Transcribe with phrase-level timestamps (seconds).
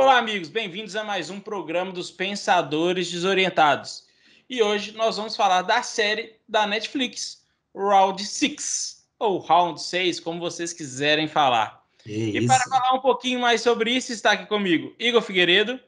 [0.00, 4.06] Olá, amigos, bem-vindos a mais um programa dos Pensadores Desorientados.
[4.48, 7.46] E hoje nós vamos falar da série da Netflix,
[7.76, 11.86] Round 6, ou Round 6, como vocês quiserem falar.
[11.98, 15.78] Que E para falar um pouquinho mais sobre isso, está aqui comigo Igor Figueiredo,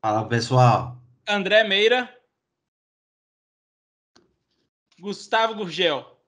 [0.00, 0.96] Fala pessoal.
[1.28, 2.10] André Meira,
[4.98, 6.18] Gustavo Gurgel.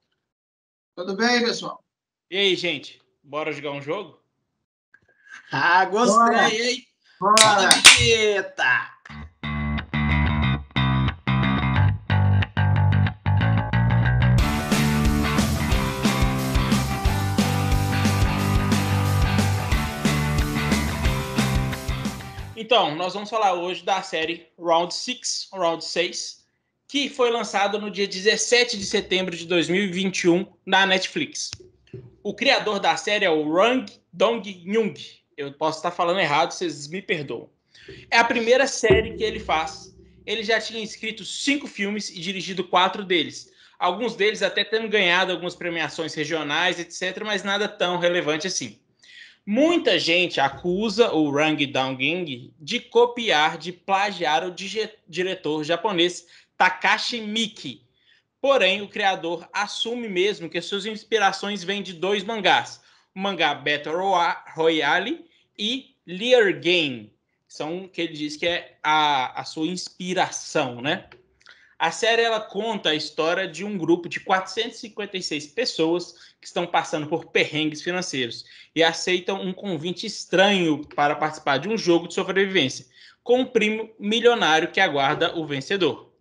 [0.95, 1.83] Tudo bem, pessoal?
[2.31, 4.23] E aí, gente, bora jogar um jogo?
[5.51, 6.94] Ah, gostei, hein?
[7.21, 7.69] Bora!
[7.97, 8.91] vinheta!
[22.57, 26.45] Então, nós vamos falar hoje da série Round 6, Round 6,
[26.89, 31.51] que foi lançado no dia 17 de setembro de 2021 na Netflix.
[32.23, 34.95] O criador da série é o Rang Dong-Young.
[35.37, 37.49] Eu posso estar falando errado, vocês me perdoam.
[38.11, 39.95] É a primeira série que ele faz.
[40.25, 43.53] Ele já tinha escrito cinco filmes e dirigido quatro deles.
[43.79, 48.79] Alguns deles até tendo ganhado algumas premiações regionais, etc., mas nada tão relevante assim.
[49.45, 54.55] Muita gente acusa o Rang Dong-Ying de copiar, de plagiar o
[55.07, 57.83] diretor japonês Takashi Miki.
[58.41, 62.81] Porém, o criador assume mesmo que suas inspirações vêm de dois mangás:
[63.15, 63.95] mangá Battle
[64.55, 65.25] Royale
[65.59, 67.13] e Lear Game.
[67.47, 71.09] São que ele diz que é a, a sua inspiração, né?
[71.79, 77.07] A série ela conta a história de um grupo de 456 pessoas que estão passando
[77.07, 78.45] por perrengues financeiros
[78.75, 82.87] e aceitam um convite estranho para participar de um jogo de sobrevivência,
[83.23, 86.13] com um primo milionário que aguarda o vencedor.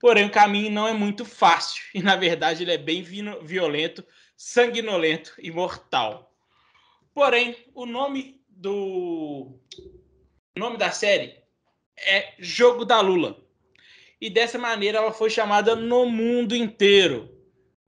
[0.00, 4.04] Porém, o caminho não é muito fácil e, na verdade, ele é bem violento,
[4.36, 6.32] sanguinolento e mortal.
[7.14, 9.58] Porém, o nome do
[10.54, 11.34] o nome da série
[11.96, 13.38] é Jogo da Lula.
[14.20, 17.36] E dessa maneira ela foi chamada no mundo inteiro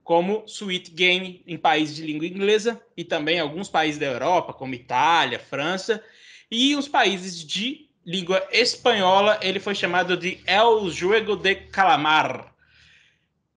[0.03, 4.73] como Sweet Game em países de língua inglesa e também alguns países da Europa, como
[4.73, 6.03] Itália, França,
[6.49, 12.55] e os países de língua espanhola, ele foi chamado de El Juego de Calamar.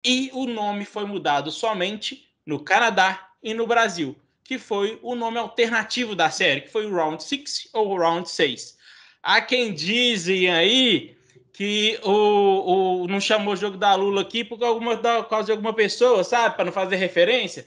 [0.05, 5.39] E o nome foi mudado somente no Canadá e no Brasil, que foi o nome
[5.39, 8.79] alternativo da série, que foi o Round 6 ou Round 6.
[9.23, 11.17] Há quem dizem aí
[11.53, 15.53] que o, o não chamou o jogo da Lula aqui por, alguma, por causa de
[15.53, 16.57] alguma pessoa, sabe?
[16.57, 17.67] Para não fazer referência.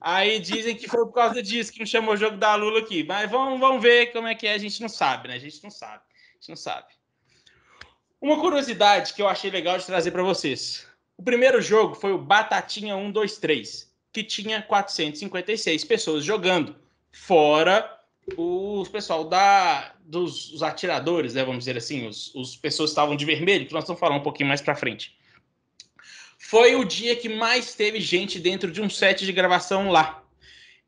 [0.00, 3.02] Aí dizem que foi por causa disso que não chamou o jogo da Lula aqui.
[3.02, 5.34] Mas vamos, vamos ver como é que é, a gente não sabe, né?
[5.34, 6.02] A gente não sabe.
[6.04, 6.86] A gente não sabe.
[8.20, 10.86] Uma curiosidade que eu achei legal de trazer para vocês.
[11.16, 16.76] O primeiro jogo foi o Batatinha 123, que tinha 456 pessoas jogando,
[17.10, 17.90] fora
[18.36, 23.24] os pessoal da dos os atiradores, né, vamos dizer assim, os, os pessoas estavam de
[23.24, 25.18] vermelho, que nós vamos falar um pouquinho mais para frente.
[26.38, 30.22] Foi o dia que mais teve gente dentro de um set de gravação lá.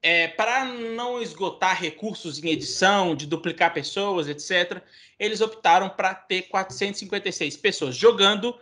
[0.02, 4.82] É, para não esgotar recursos em edição, de duplicar pessoas, etc.,
[5.18, 8.56] eles optaram para ter 456 pessoas jogando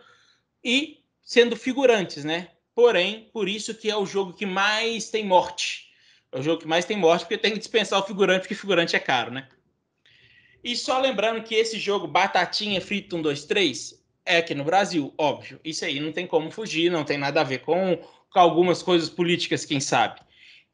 [0.63, 2.49] e sendo figurantes, né?
[2.75, 5.89] Porém, por isso que é o jogo que mais tem morte.
[6.31, 8.95] É o jogo que mais tem morte, porque tem que dispensar o figurante, porque figurante
[8.95, 9.47] é caro, né?
[10.61, 15.13] E só lembrando que esse jogo Batatinha Frito 1, 2, 3 é aqui no Brasil,
[15.17, 15.59] óbvio.
[15.63, 17.97] Isso aí não tem como fugir, não tem nada a ver com,
[18.29, 20.19] com algumas coisas políticas, quem sabe.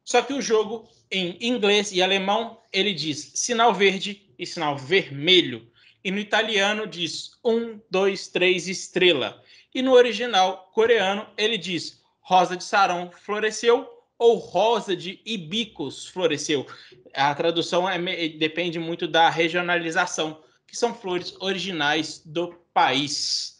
[0.04, 5.70] Só que o jogo, em inglês e alemão, ele diz sinal verde e sinal vermelho.
[6.04, 9.41] E no italiano diz um, dois, três, estrela.
[9.74, 13.88] E no original coreano, ele diz rosa de sarão floresceu
[14.18, 16.66] ou rosa de hibiscus floresceu.
[17.14, 17.98] A tradução é
[18.30, 23.58] depende muito da regionalização, que são flores originais do país.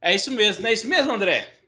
[0.00, 1.58] É isso mesmo, não é isso mesmo, André?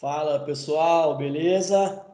[0.00, 2.04] Fala pessoal, beleza?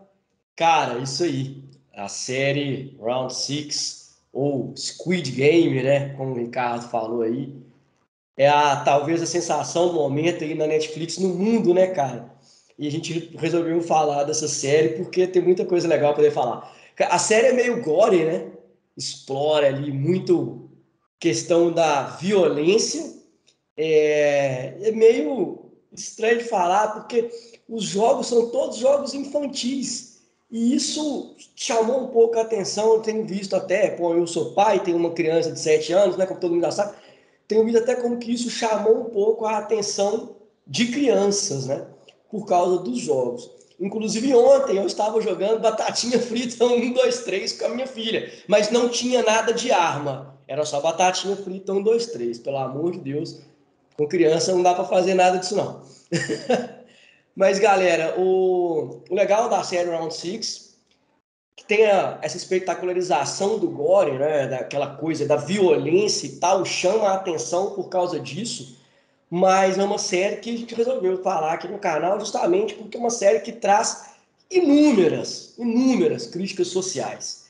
[0.56, 1.64] Cara, isso aí.
[1.94, 6.14] A série Round 6, ou Squid Game, né?
[6.14, 7.65] Como o Ricardo falou aí.
[8.36, 12.30] É a, talvez a sensação do momento aí na Netflix, no mundo, né, cara?
[12.78, 16.70] E a gente resolveu falar dessa série porque tem muita coisa legal para poder falar.
[16.98, 18.52] A série é meio gore, né?
[18.96, 20.70] Explora ali muito
[21.18, 23.14] questão da violência.
[23.76, 27.30] É, é meio estranho de falar porque
[27.68, 30.16] os jogos são todos jogos infantis.
[30.50, 32.94] E isso chamou um pouco a atenção.
[32.94, 36.26] Eu tenho visto até, pô, eu sou pai, tenho uma criança de 7 anos, né?
[36.26, 36.96] Como todo mundo já sabe.
[37.48, 41.86] Tenho visto até como que isso chamou um pouco a atenção de crianças, né?
[42.30, 43.50] Por causa dos jogos.
[43.78, 48.70] Inclusive ontem eu estava jogando batatinha frita 1, 2, 3 com a minha filha, mas
[48.70, 50.34] não tinha nada de arma.
[50.48, 52.38] Era só batatinha frita 1, 2, 3.
[52.38, 53.40] Pelo amor de Deus,
[53.96, 55.82] com criança não dá para fazer nada disso não.
[57.36, 60.65] mas galera, o, o legal da série Round 6
[61.56, 67.14] que tenha essa espetacularização do gore, né, daquela coisa da violência e tal, chama a
[67.14, 68.76] atenção por causa disso,
[69.30, 73.00] mas é uma série que a gente resolveu falar aqui no canal justamente porque é
[73.00, 74.10] uma série que traz
[74.50, 77.46] inúmeras, inúmeras críticas sociais.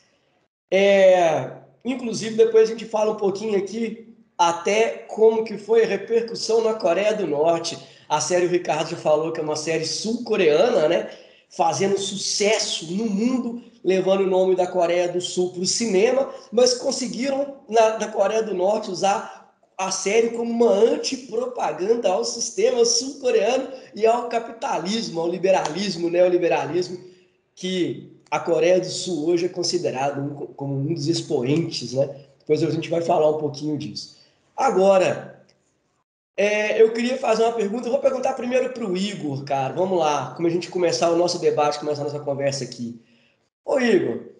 [0.70, 1.50] É,
[1.84, 6.74] inclusive, depois a gente fala um pouquinho aqui até como que foi a repercussão na
[6.74, 7.78] Coreia do Norte.
[8.08, 11.10] A série o Ricardo já falou que é uma série sul-coreana, né?
[11.48, 16.74] Fazendo sucesso no mundo levando o nome da Coreia do Sul para o cinema, mas
[16.74, 23.68] conseguiram, na, na Coreia do Norte, usar a série como uma antipropaganda ao sistema sul-coreano
[23.94, 26.98] e ao capitalismo, ao liberalismo, neoliberalismo,
[27.54, 32.10] que a Coreia do Sul hoje é considerado um, como um dos expoentes, né?
[32.40, 34.16] Depois a gente vai falar um pouquinho disso.
[34.56, 35.44] Agora,
[36.36, 39.96] é, eu queria fazer uma pergunta, eu vou perguntar primeiro para o Igor, cara, vamos
[39.96, 43.00] lá, como a gente começar o nosso debate, começar a nossa conversa aqui.
[43.66, 44.30] Ô Igor,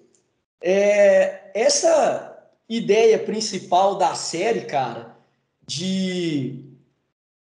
[0.62, 5.18] é, essa ideia principal da série, cara,
[5.66, 6.64] de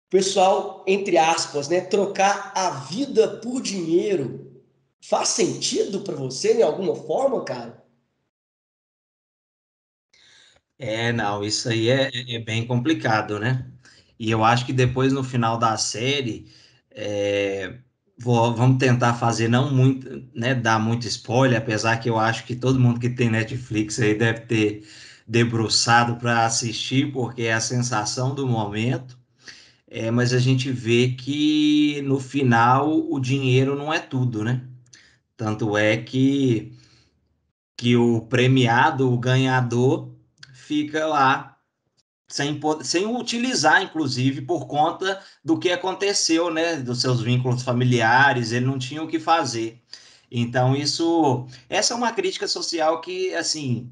[0.09, 4.63] pessoal, entre aspas, né, trocar a vida por dinheiro,
[5.01, 7.85] faz sentido para você de alguma forma, cara?
[10.79, 13.71] É, não, isso aí é, é bem complicado, né?
[14.19, 16.51] E eu acho que depois, no final da série,
[16.91, 17.79] é,
[18.17, 22.55] Vou, vamos tentar fazer não muito, né, dar muito spoiler, apesar que eu acho que
[22.55, 24.87] todo mundo que tem Netflix aí deve ter
[25.27, 29.17] debruçado para assistir, porque é a sensação do momento.
[29.87, 34.61] É, mas a gente vê que no final o dinheiro não é tudo, né?
[35.37, 36.73] Tanto é que,
[37.77, 40.13] que o premiado, o ganhador,
[40.53, 41.54] fica lá
[42.35, 48.65] sem, sem utilizar, inclusive, por conta do que aconteceu, né, dos seus vínculos familiares, ele
[48.65, 49.81] não tinha o que fazer.
[50.29, 53.89] Então, isso, essa é uma crítica social que, assim,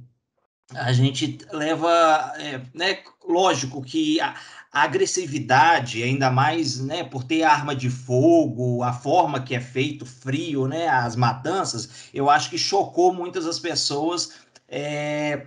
[0.75, 4.35] a gente leva, é, né, lógico que a,
[4.73, 10.05] a, agressividade, ainda mais, né, por ter arma de fogo, a forma que é feito
[10.05, 14.33] frio, né, as matanças, eu acho que chocou muitas das pessoas,
[14.67, 15.45] é,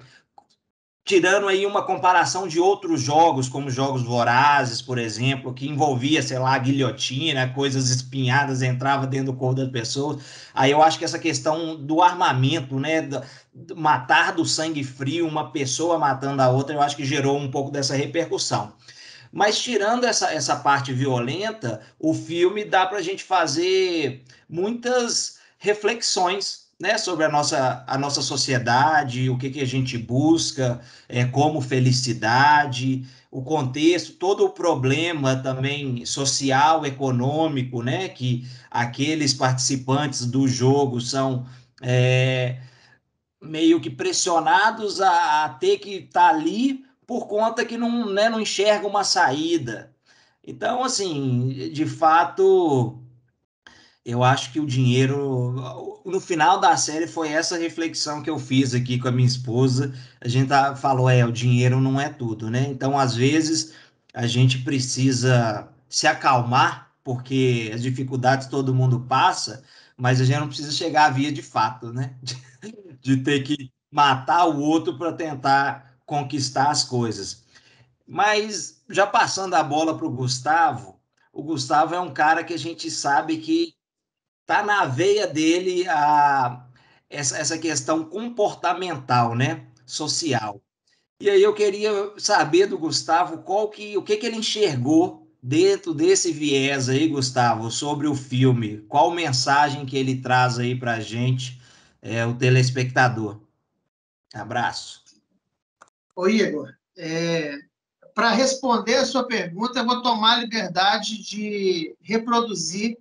[1.07, 6.37] tirando aí uma comparação de outros jogos, como jogos vorazes, por exemplo, que envolvia, sei
[6.37, 10.21] lá, guilhotina, coisas espinhadas, entrava dentro do corpo das pessoas.
[10.53, 13.23] Aí eu acho que essa questão do armamento, né, do,
[13.77, 17.71] matar do sangue frio, uma pessoa matando a outra, eu acho que gerou um pouco
[17.71, 18.73] dessa repercussão.
[19.31, 26.66] Mas tirando essa, essa parte violenta, o filme dá para a gente fazer muitas reflexões
[26.79, 31.61] né, sobre a nossa, a nossa sociedade, o que, que a gente busca é, como
[31.61, 41.01] felicidade, o contexto, todo o problema também social, econômico, né, que aqueles participantes do jogo
[41.01, 41.47] são
[41.81, 42.61] é,
[43.41, 48.29] meio que pressionados a, a ter que estar tá ali por conta que não, né,
[48.29, 49.95] não enxerga uma saída.
[50.47, 53.01] Então, assim, de fato,
[54.07, 56.01] eu acho que o dinheiro.
[56.05, 59.93] No final da série foi essa reflexão que eu fiz aqui com a minha esposa.
[60.21, 62.69] A gente tá, falou, é, o dinheiro não é tudo, né?
[62.69, 63.75] Então, às vezes,
[64.15, 69.65] a gente precisa se acalmar, porque as dificuldades todo mundo passa,
[69.97, 72.15] mas a gente não precisa chegar à via de fato, né?
[73.03, 77.45] De, ter que matar o outro para tentar conquistar as coisas.
[78.07, 80.99] Mas já passando a bola para o Gustavo,
[81.33, 83.76] o Gustavo é um cara que a gente sabe que
[84.47, 86.65] tá na veia dele a,
[87.11, 89.67] essa, essa questão comportamental, né?
[89.85, 90.63] Social.
[91.21, 95.95] E aí eu queria saber do Gustavo qual que, o que, que ele enxergou dentro
[95.95, 98.79] desse viés aí, Gustavo, sobre o filme.
[98.89, 101.61] Qual mensagem que ele traz aí para a gente,
[102.03, 103.41] é, o telespectador.
[104.35, 105.03] Abraço.
[106.15, 106.75] Oi, Igor.
[106.97, 107.59] É,
[108.15, 112.97] para responder a sua pergunta, eu vou tomar a liberdade de reproduzir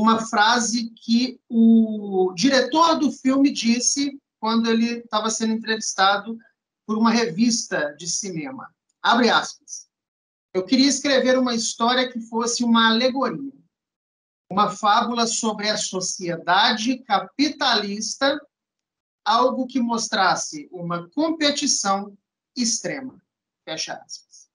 [0.00, 6.38] uma frase que o diretor do filme disse quando ele estava sendo entrevistado
[6.86, 8.74] por uma revista de cinema.
[9.02, 9.86] Abre aspas.
[10.54, 13.52] Eu queria escrever uma história que fosse uma alegoria,
[14.50, 18.40] uma fábula sobre a sociedade capitalista,
[19.24, 22.16] algo que mostrasse uma competição
[22.56, 23.22] extrema.
[23.64, 24.48] Fecha aspas.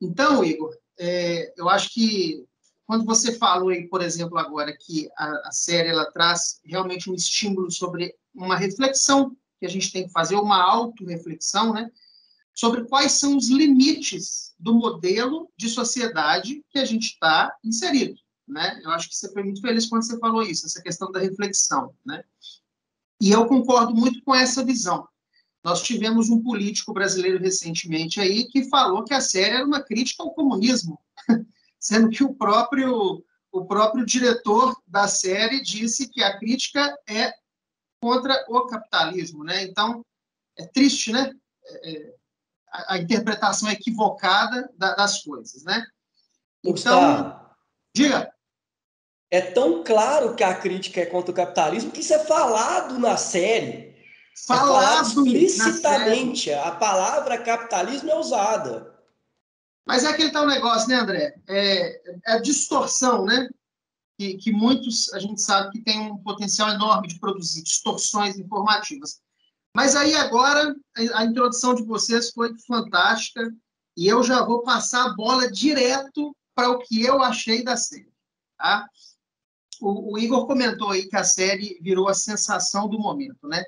[0.00, 2.46] Então, Igor, é, eu acho que
[2.86, 7.14] quando você falou aí, por exemplo, agora que a, a série ela traz realmente um
[7.14, 11.90] estímulo sobre uma reflexão que a gente tem que fazer, uma autorreflexão, né?
[12.54, 18.80] Sobre quais são os limites do modelo de sociedade que a gente está inserido, né?
[18.84, 21.94] Eu acho que você foi muito feliz quando você falou isso, essa questão da reflexão,
[22.04, 22.22] né?
[23.20, 25.08] E eu concordo muito com essa visão.
[25.64, 30.22] Nós tivemos um político brasileiro recentemente aí que falou que a série era uma crítica
[30.22, 31.00] ao comunismo,
[31.84, 33.22] sendo que o próprio
[33.52, 37.32] o próprio diretor da série disse que a crítica é
[38.00, 39.62] contra o capitalismo, né?
[39.62, 40.04] Então
[40.58, 41.30] é triste, né?
[41.66, 42.14] É, é
[42.72, 45.86] a, a, interpretação equivocada da, das coisas, né?
[46.60, 47.54] Então, Gustavo,
[47.94, 48.32] diga.
[49.30, 53.16] É tão claro que a crítica é contra o capitalismo que isso é falado na
[53.16, 53.94] série.
[54.46, 56.52] Falado, é explicitamente.
[56.52, 58.93] A palavra capitalismo é usada.
[59.86, 61.34] Mas é aquele tal negócio, né, André?
[61.46, 63.48] É, é a distorção, né?
[64.18, 69.20] Que, que, muitos, a gente sabe que tem um potencial enorme de produzir distorções informativas.
[69.76, 70.74] Mas aí agora,
[71.14, 73.52] a introdução de vocês foi fantástica
[73.96, 78.12] e eu já vou passar a bola direto para o que eu achei da série.
[78.56, 78.88] Tá?
[79.80, 83.64] O, o Igor comentou aí que a série virou a sensação do momento, né?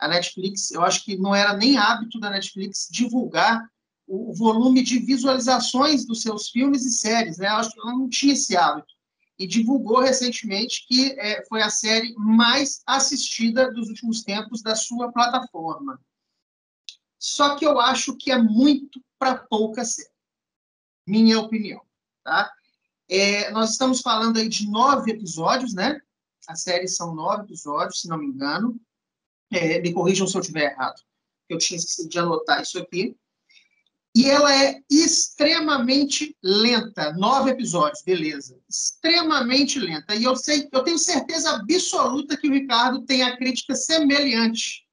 [0.00, 3.70] a Netflix, eu acho que não era nem hábito da Netflix divulgar
[4.12, 7.46] o volume de visualizações dos seus filmes e séries, né?
[7.46, 8.92] Acho que ela não tinha esse hábito.
[9.38, 15.12] E divulgou recentemente que é, foi a série mais assistida dos últimos tempos da sua
[15.12, 16.00] plataforma.
[17.20, 20.10] Só que eu acho que é muito para pouca série.
[21.06, 21.80] Minha opinião,
[22.24, 22.52] tá?
[23.08, 26.00] É, nós estamos falando aí de nove episódios, né?
[26.48, 28.80] A série são nove episódios, se não me engano.
[29.52, 31.00] É, me corrijam se eu estiver errado.
[31.48, 33.16] Eu tinha esquecido de anotar isso aqui.
[34.14, 37.12] E ela é extremamente lenta.
[37.12, 38.60] Nove episódios, beleza.
[38.68, 40.14] Extremamente lenta.
[40.14, 44.84] E eu sei, eu tenho certeza absoluta que o Ricardo tem a crítica semelhante.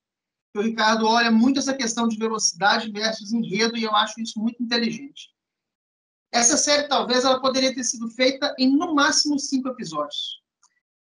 [0.55, 4.61] O Ricardo olha muito essa questão de velocidade versus enredo, e eu acho isso muito
[4.61, 5.29] inteligente.
[6.31, 10.41] Essa série, talvez, ela poderia ter sido feita em, no máximo, cinco episódios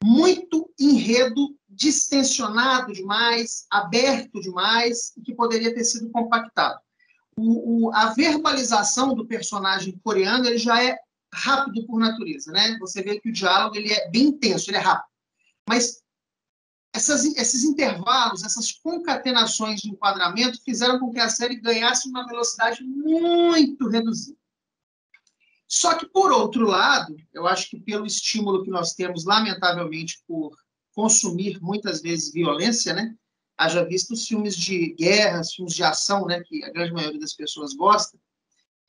[0.04, 6.80] muito enredo distensionado demais, aberto demais, que poderia ter sido compactado.
[7.44, 10.96] O, o, a verbalização do personagem coreano ele já é
[11.34, 12.78] rápido por natureza, né?
[12.80, 15.10] Você vê que o diálogo ele é bem intenso, ele é rápido.
[15.68, 16.02] Mas
[16.94, 22.84] essas, esses intervalos, essas concatenações de enquadramento fizeram com que a série ganhasse uma velocidade
[22.84, 24.38] muito reduzida.
[25.68, 30.52] Só que, por outro lado, eu acho que pelo estímulo que nós temos, lamentavelmente, por
[30.94, 33.16] consumir muitas vezes violência, né?
[33.62, 36.42] Haja visto os filmes de guerra, filmes de ação, né?
[36.42, 38.18] Que a grande maioria das pessoas gosta,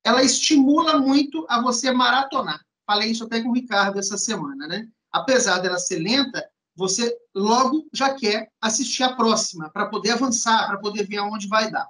[0.02, 2.58] ela estimula muito a você maratonar.
[2.86, 4.88] Falei isso até com o Ricardo essa semana, né?
[5.10, 6.42] Apesar dela ser lenta,
[6.74, 11.70] você logo já quer assistir a próxima, para poder avançar, para poder ver aonde vai
[11.70, 11.86] dar.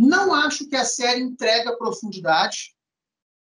[0.00, 2.76] Não acho que a série entrega profundidade,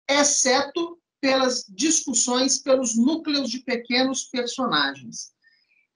[0.09, 5.31] exceto pelas discussões pelos núcleos de pequenos personagens.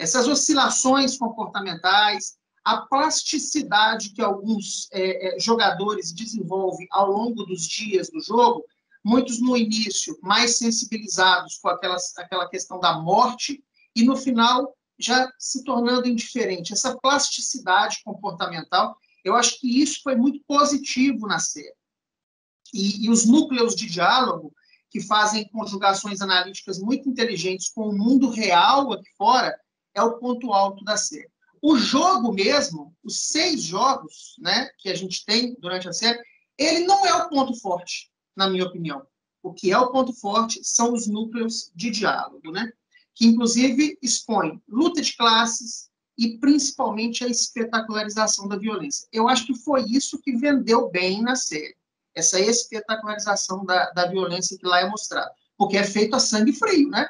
[0.01, 8.10] Essas oscilações comportamentais, a plasticidade que alguns é, é, jogadores desenvolvem ao longo dos dias
[8.10, 8.65] do jogo,
[9.03, 13.63] muitos no início mais sensibilizados com aquelas, aquela questão da morte,
[13.96, 16.74] e no final já se tornando indiferente.
[16.74, 21.75] Essa plasticidade comportamental, eu acho que isso foi muito positivo na série
[22.74, 24.51] e, e os núcleos de diálogo
[24.89, 29.55] que fazem conjugações analíticas muito inteligentes com o mundo real aqui fora
[29.93, 31.29] é o ponto alto da série.
[31.62, 36.19] O jogo mesmo, os seis jogos né, que a gente tem durante a série,
[36.57, 39.05] ele não é o ponto forte, na minha opinião.
[39.43, 42.71] O que é o ponto forte são os núcleos de diálogo, né?
[43.13, 49.07] que inclusive expõem luta de classes e principalmente a espetacularização da violência.
[49.12, 51.75] Eu acho que foi isso que vendeu bem na série
[52.13, 55.31] essa espetacularização da, da violência que lá é mostrada.
[55.57, 57.07] Porque é feito a sangue frio, né?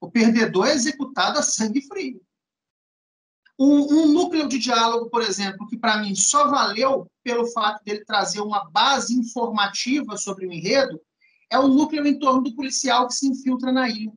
[0.00, 2.20] O perdedor é executado a sangue frio.
[3.58, 8.04] Um, um núcleo de diálogo, por exemplo, que para mim só valeu pelo fato dele
[8.04, 11.00] trazer uma base informativa sobre o enredo,
[11.50, 14.12] é o núcleo em torno do policial que se infiltra na ilha.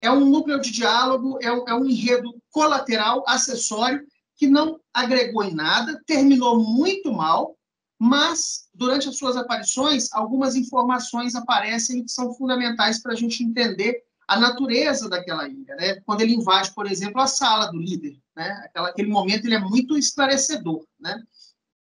[0.00, 4.04] É um núcleo de diálogo, é um, é um enredo colateral, acessório,
[4.36, 7.56] que não agregou em nada, terminou muito mal,
[7.98, 14.02] mas durante as suas aparições, algumas informações aparecem que são fundamentais para a gente entender
[14.28, 16.00] a natureza daquela ilha, né?
[16.00, 18.60] Quando ele invade, por exemplo, a sala do líder, né?
[18.64, 21.22] Aquela, aquele momento ele é muito esclarecedor, né?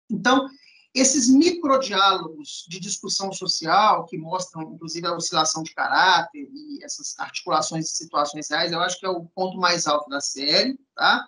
[0.10, 0.50] Então,
[0.94, 7.86] esses microdiálogos de discussão social, que mostram, inclusive, a oscilação de caráter e essas articulações
[7.86, 10.80] de situações reais, eu acho que é o ponto mais alto da série.
[10.96, 11.26] Tá?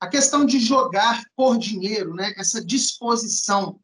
[0.00, 2.34] A questão de jogar por dinheiro, né?
[2.36, 3.78] essa disposição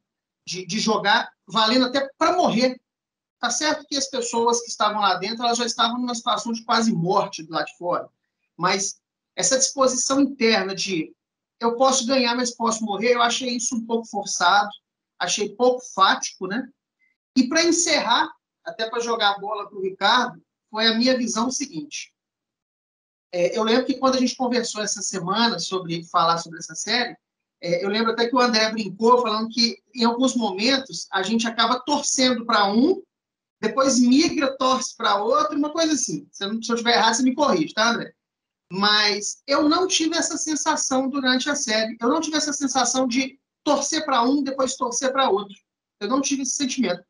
[0.44, 2.80] de, de jogar valendo até para morrer.
[3.40, 6.62] Tá certo que as pessoas que estavam lá dentro elas já estavam numa situação de
[6.62, 8.08] quase morte do lado de fora,
[8.56, 9.00] mas
[9.34, 11.14] essa disposição interna de
[11.58, 14.70] eu posso ganhar, mas posso morrer, eu achei isso um pouco forçado,
[15.18, 16.68] achei pouco fático, né?
[17.36, 18.30] E para encerrar,
[18.64, 22.12] até para jogar a bola para o Ricardo, foi a minha visão seguinte.
[23.32, 27.16] É, eu lembro que quando a gente conversou essa semana sobre falar sobre essa série,
[27.62, 31.46] é, eu lembro até que o André brincou falando que em alguns momentos a gente
[31.46, 33.02] acaba torcendo para um,
[33.60, 36.26] depois migra, torce para outro, uma coisa assim.
[36.32, 38.14] Se eu, estiver errado, você me corrige, tá, André?
[38.72, 41.96] Mas eu não tive essa sensação durante a série.
[42.00, 45.54] Eu não tive essa sensação de torcer para um, depois torcer para outro.
[46.00, 47.02] Eu não tive esse sentimento.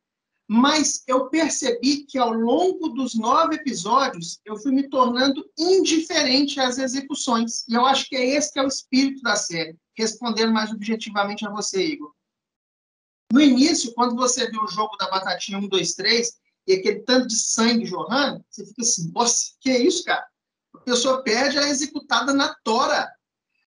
[0.49, 6.79] Mas eu percebi que ao longo dos nove episódios eu fui me tornando indiferente às
[6.79, 7.65] execuções.
[7.69, 9.77] E eu acho que é esse que é o espírito da série.
[9.97, 12.13] Respondendo mais objetivamente a você, Igor.
[13.33, 17.29] No início, quando você vê o jogo da batatinha 1, 2, 3, e aquele tanto
[17.29, 20.27] de sangue jorrando, você fica assim, nossa, que é isso, cara?
[20.75, 23.11] A pessoa perde, ela é executada na tora.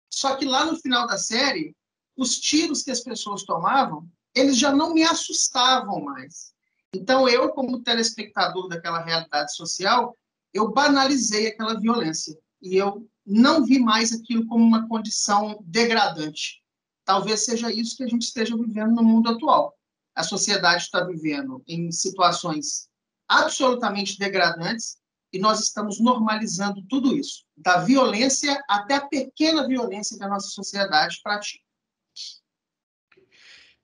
[0.10, 1.76] Só que lá no final da série,
[2.18, 6.52] os tiros que as pessoas tomavam, eles já não me assustavam mais.
[6.94, 10.18] Então, eu, como telespectador daquela realidade social,
[10.54, 12.38] eu banalizei aquela violência.
[12.62, 16.61] E eu não vi mais aquilo como uma condição degradante.
[17.06, 19.76] Talvez seja isso que a gente esteja vivendo no mundo atual.
[20.16, 22.90] A sociedade está vivendo em situações
[23.28, 24.98] absolutamente degradantes
[25.34, 30.50] e nós estamos normalizando tudo isso, da violência até a pequena violência que a nossa
[30.50, 31.64] sociedade pratica.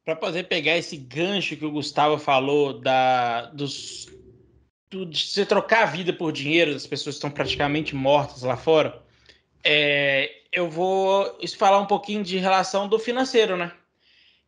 [0.04, 4.08] Para poder pegar esse gancho que o Gustavo falou da dos
[4.90, 9.04] do, de você trocar a vida por dinheiro, as pessoas estão praticamente mortas lá fora.
[9.64, 13.72] É, eu vou falar um pouquinho de relação do financeiro, né?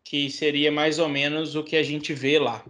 [0.04, 2.64] Que seria mais ou menos o que a gente vê lá.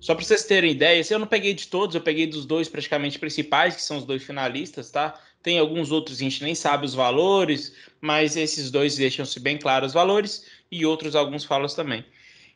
[0.00, 3.18] Só para vocês terem ideia, eu não peguei de todos, eu peguei dos dois praticamente
[3.20, 5.20] principais, que são os dois finalistas, tá?
[5.42, 9.88] Tem alguns outros, a gente nem sabe os valores, mas esses dois deixam-se bem claros
[9.88, 12.04] os valores, e outros alguns falam também.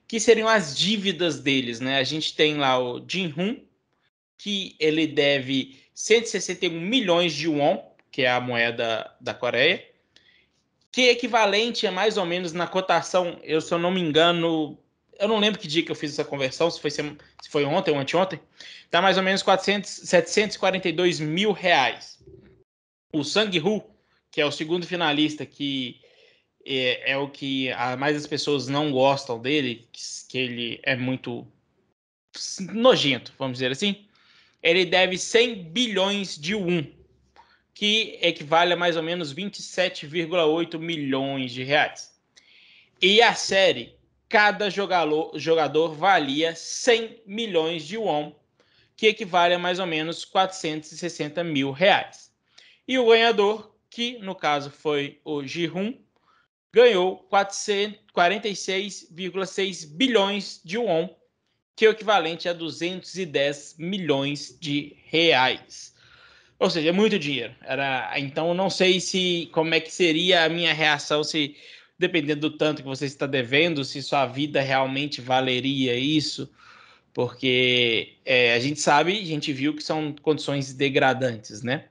[0.08, 1.98] Que seriam as dívidas deles, né?
[1.98, 3.60] A gente tem lá o Jin Hun,
[4.36, 7.78] que ele deve 161 milhões de won,
[8.10, 9.84] que é a moeda da Coreia,
[10.96, 14.78] que é equivalente a mais ou menos na cotação, eu se eu não me engano,
[15.18, 17.18] eu não lembro que dia que eu fiz essa conversão, se foi, se
[17.50, 18.40] foi ontem ou anteontem,
[18.90, 22.18] tá mais ou menos 400, 742 mil reais.
[23.12, 23.84] O Sang-Hu,
[24.30, 26.00] que é o segundo finalista, que
[26.64, 30.96] é, é, o que a, mais as pessoas não gostam dele, que, que ele é
[30.96, 31.46] muito
[32.72, 34.06] nojento, vamos dizer assim,
[34.62, 36.90] ele deve 100 bilhões de um,
[37.76, 42.10] que equivale a mais ou menos 27,8 milhões de reais.
[43.02, 43.94] E a série
[44.30, 48.32] cada jogador, jogador valia 100 milhões de won,
[48.96, 52.32] que equivale a mais ou menos 460 mil reais.
[52.88, 56.00] E o ganhador, que no caso foi o Ji-Hun,
[56.72, 61.14] ganhou 46,6 bilhões de won,
[61.76, 65.94] que é o equivalente a 210 milhões de reais.
[66.58, 67.54] Ou seja, é muito dinheiro.
[67.62, 71.56] Era, então, não sei se como é que seria a minha reação se
[71.98, 76.50] dependendo do tanto que você está devendo, se sua vida realmente valeria isso,
[77.12, 81.86] porque é, a gente sabe, a gente viu que são condições degradantes, né?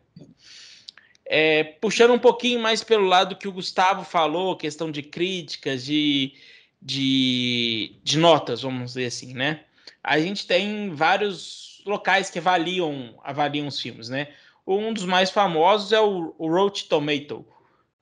[1.25, 6.34] É, puxando um pouquinho mais pelo lado que o Gustavo falou, questão de críticas, de,
[6.80, 9.62] de, de notas, vamos dizer assim, né?
[10.04, 14.28] A gente tem vários locais que avaliam, avaliam os filmes, né?
[14.65, 17.45] Um dos mais famosos é o, o Rotten Tomato,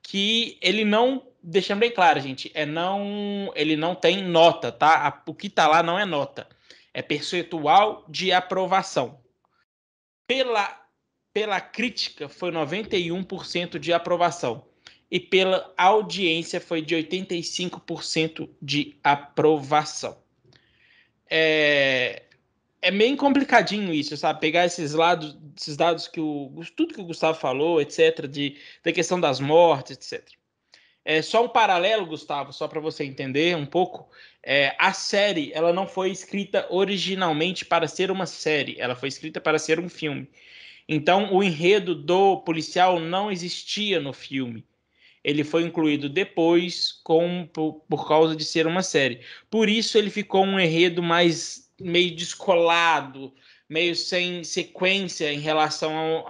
[0.02, 5.21] que ele não deixando bem claro, gente, é não, ele não tem nota, tá?
[5.28, 6.47] O que tá lá não é nota,
[6.93, 9.19] é percentual de aprovação.
[10.26, 10.84] Pela
[11.34, 14.67] pela crítica foi 91% de aprovação
[15.10, 20.21] e pela audiência foi de 85% de aprovação.
[21.30, 22.23] É,
[22.84, 24.41] é meio complicadinho isso, sabe?
[24.41, 28.91] Pegar esses lados, esses dados que o tudo que o Gustavo falou, etc, de da
[28.91, 30.28] questão das mortes, etc.
[31.06, 34.10] É, só um paralelo, Gustavo, só para você entender um pouco.
[34.43, 39.39] É, a série ela não foi escrita originalmente para ser uma série, ela foi escrita
[39.41, 40.30] para ser um filme.
[40.88, 44.65] Então, o enredo do policial não existia no filme.
[45.24, 49.22] ele foi incluído depois com por, por causa de ser uma série.
[49.50, 53.34] Por isso ele ficou um enredo mais meio descolado,
[53.69, 56.26] meio sem sequência em relação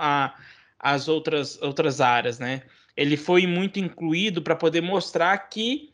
[0.79, 2.63] às outras, outras áreas, né?
[2.95, 5.91] Ele foi muito incluído para poder mostrar que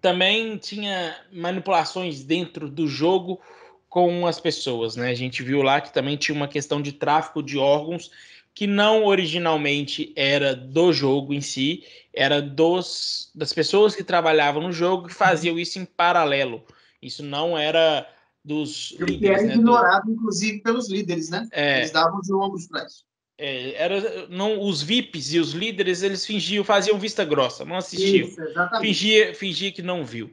[0.00, 3.40] também tinha manipulações dentro do jogo
[3.88, 5.10] com as pessoas, né?
[5.10, 8.10] A gente viu lá que também tinha uma questão de tráfico de órgãos
[8.54, 14.72] que não originalmente era do jogo em si, era dos das pessoas que trabalhavam no
[14.72, 16.64] jogo que faziam isso em paralelo.
[17.00, 18.06] Isso não era
[18.44, 20.12] dos líderes, que era né, ignorado, do...
[20.12, 21.48] inclusive, pelos líderes, né?
[21.52, 23.04] É, Eles davam os ombros para isso.
[23.38, 28.28] É, era, não, os VIPs e os líderes, eles fingiam, faziam vista grossa, não assistiam.
[28.28, 28.40] Isso,
[28.80, 30.30] fingia, fingia que não viu.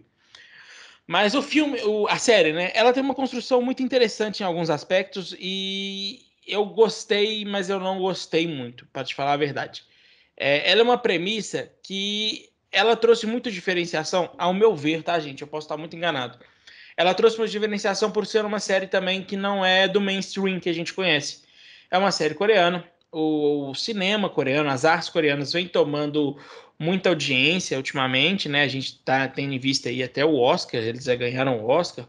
[1.07, 2.71] Mas o filme, o, a série, né?
[2.75, 7.99] Ela tem uma construção muito interessante em alguns aspectos e eu gostei, mas eu não
[7.99, 9.83] gostei muito, para te falar a verdade.
[10.37, 15.41] É, ela é uma premissa que ela trouxe muita diferenciação, ao meu ver, tá, gente?
[15.41, 16.37] Eu posso estar muito enganado.
[16.99, 20.67] Ela trouxe uma diferenciação por ser uma série também que não é do mainstream que
[20.67, 21.43] a gente conhece.
[21.89, 22.83] É uma série coreana.
[23.09, 26.37] O, o cinema coreano, as artes coreanas vem tomando
[26.77, 28.63] muita audiência ultimamente, né?
[28.63, 32.05] A gente tá tendo em vista aí até o Oscar, eles já ganharam o Oscar.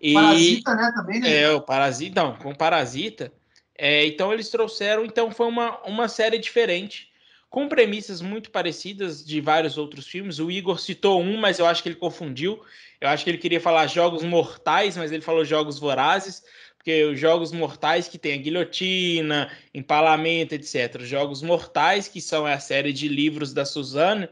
[0.00, 0.92] E, Parasita, né?
[0.96, 1.42] Também, né?
[1.42, 3.32] É, o Parasita, não, com Parasita.
[3.76, 7.08] É, então eles trouxeram, então foi uma, uma série diferente,
[7.50, 10.38] com premissas muito parecidas de vários outros filmes.
[10.38, 12.60] O Igor citou um, mas eu acho que ele confundiu.
[13.00, 16.42] Eu acho que ele queria falar jogos mortais, mas ele falou jogos vorazes
[16.88, 21.02] porque os jogos mortais que tem a guilhotina, empalamento, etc.
[21.02, 24.26] Os jogos mortais, que são a série de livros da Suzanne,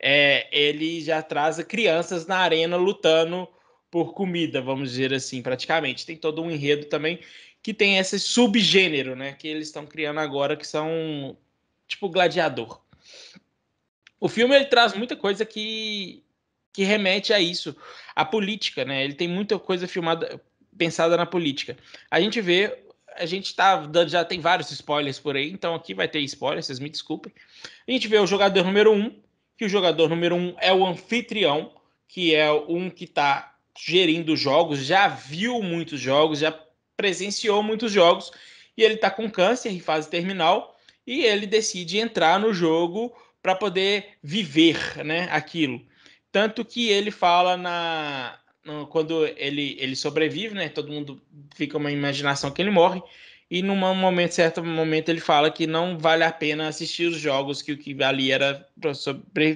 [0.00, 3.46] é, ele já traz crianças na arena lutando
[3.88, 6.04] por comida, vamos dizer assim, praticamente.
[6.04, 7.20] Tem todo um enredo também
[7.62, 9.34] que tem esse subgênero, né?
[9.34, 11.36] Que eles estão criando agora, que são
[11.92, 12.80] tipo gladiador.
[14.20, 16.22] O filme ele traz muita coisa que,
[16.72, 17.74] que remete a isso,
[18.14, 19.02] a política, né?
[19.02, 20.40] Ele tem muita coisa filmada,
[20.76, 21.76] pensada na política.
[22.10, 22.84] A gente vê,
[23.16, 26.78] a gente tá já tem vários spoilers por aí, então aqui vai ter spoilers, vocês
[26.78, 27.32] me desculpem.
[27.86, 29.20] A gente vê o jogador número um,
[29.56, 31.72] que o jogador número um é o anfitrião,
[32.06, 36.56] que é um que está gerindo jogos, já viu muitos jogos, já
[36.96, 38.30] presenciou muitos jogos,
[38.76, 43.12] e ele está com câncer em fase terminal, e ele decide entrar no jogo
[43.42, 45.84] para poder viver né, aquilo.
[46.30, 48.38] Tanto que ele fala na,
[48.88, 50.68] quando ele, ele sobrevive, né?
[50.68, 51.20] Todo mundo
[51.54, 53.02] fica uma imaginação que ele morre.
[53.50, 57.60] E num momento, certo momento, ele fala que não vale a pena assistir os jogos,
[57.60, 58.68] que o que valia era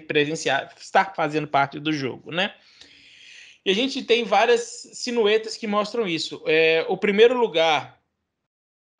[0.06, 2.54] presenciar, estar fazendo parte do jogo, né?
[3.64, 6.42] E a gente tem várias sinuetas que mostram isso.
[6.46, 7.98] É, o primeiro lugar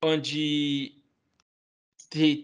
[0.03, 0.96] onde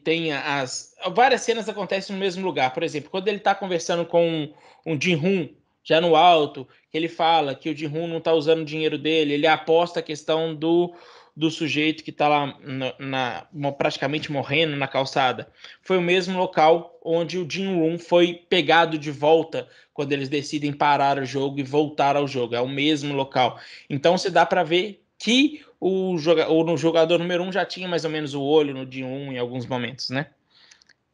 [0.05, 2.73] tem as várias cenas acontecem no mesmo lugar.
[2.73, 4.53] Por exemplo, quando ele está conversando com
[4.85, 5.49] um Jin-Hun
[5.85, 9.35] já no alto, que ele fala que o Jin-Hun não está usando o dinheiro dele,
[9.35, 10.95] ele aposta a questão do,
[11.37, 15.49] do sujeito que está lá na, na, praticamente morrendo na calçada.
[15.83, 21.19] Foi o mesmo local onde o Jin-Hun foi pegado de volta quando eles decidem parar
[21.19, 22.55] o jogo e voltar ao jogo.
[22.55, 23.59] É o mesmo local.
[23.91, 28.05] Então se dá para ver que o, joga, o jogador número um já tinha mais
[28.05, 30.31] ou menos o olho no Jin-Un em alguns momentos, né?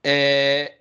[0.04, 0.74] É,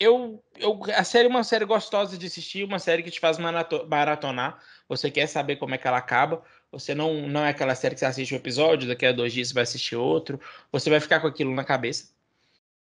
[0.00, 3.36] eu, eu, a série é uma série gostosa de assistir, uma série que te faz
[3.36, 4.64] maratonar.
[4.88, 6.42] Você quer saber como é que ela acaba.
[6.72, 9.48] Você não, não é aquela série que você assiste um episódio, daqui a dois dias
[9.48, 10.40] você vai assistir outro.
[10.72, 12.14] Você vai ficar com aquilo na cabeça.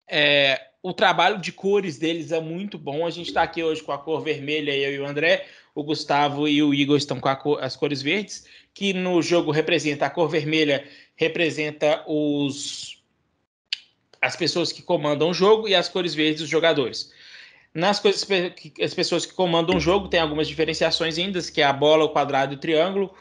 [0.07, 3.07] É, o trabalho de cores deles é muito bom.
[3.07, 5.47] A gente está aqui hoje com a cor vermelha, eu e o André.
[5.73, 10.05] O Gustavo e o Igor estão com cor, as cores verdes, que no jogo representa
[10.05, 13.01] a cor vermelha, representa os
[14.21, 17.11] as pessoas que comandam o jogo e as cores verdes os jogadores.
[17.73, 18.25] Nas coisas
[18.81, 22.09] as pessoas que comandam o jogo tem algumas diferenciações ainda, que é a bola, o
[22.09, 23.13] quadrado e o triângulo,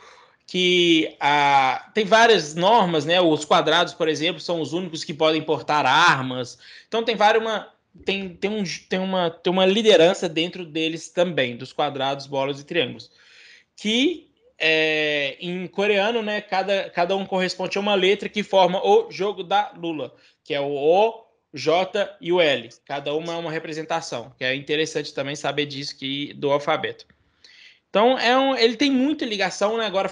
[0.47, 3.21] que a, tem várias normas, né?
[3.21, 6.59] Os quadrados, por exemplo, são os únicos que podem portar armas.
[6.87, 7.73] Então tem várias uma
[8.05, 12.65] tem, tem, um, tem, uma, tem uma liderança dentro deles também, dos quadrados, bolas e
[12.65, 13.11] triângulos.
[13.77, 14.32] Que
[14.62, 19.42] é, em coreano, né, cada, cada um corresponde a uma letra que forma o jogo
[19.42, 22.68] da Lula que é o O, J e o L.
[22.85, 27.07] Cada uma é uma representação, que é interessante também saber disso que do alfabeto.
[27.88, 29.85] Então, é um, ele tem muita ligação, né?
[29.87, 30.11] Agora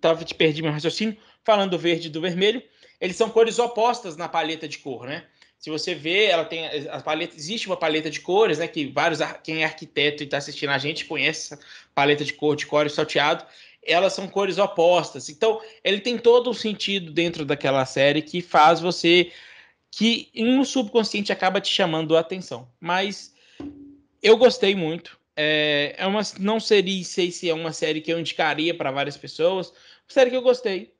[0.00, 2.62] tava te perdi meu raciocínio, falando do verde e do vermelho.
[3.00, 5.24] Eles são cores opostas na paleta de cor, né?
[5.58, 8.66] Se você vê, ela tem a paleta, existe uma paleta de cores, né?
[8.66, 11.62] Que vários quem é arquiteto e está assistindo a gente conhece essa
[11.94, 13.44] paleta de cor de cores salteado.
[13.88, 15.28] Elas são cores opostas.
[15.28, 19.32] Então, ele tem todo o sentido dentro daquela série que faz você
[19.90, 22.68] que no subconsciente acaba te chamando a atenção.
[22.80, 23.34] Mas
[24.22, 25.18] Eu gostei muito.
[25.36, 29.16] É, é uma, não seria, sei se é uma série que eu indicaria para várias
[29.16, 29.70] pessoas.
[29.70, 29.74] Uma
[30.08, 30.92] série que eu gostei.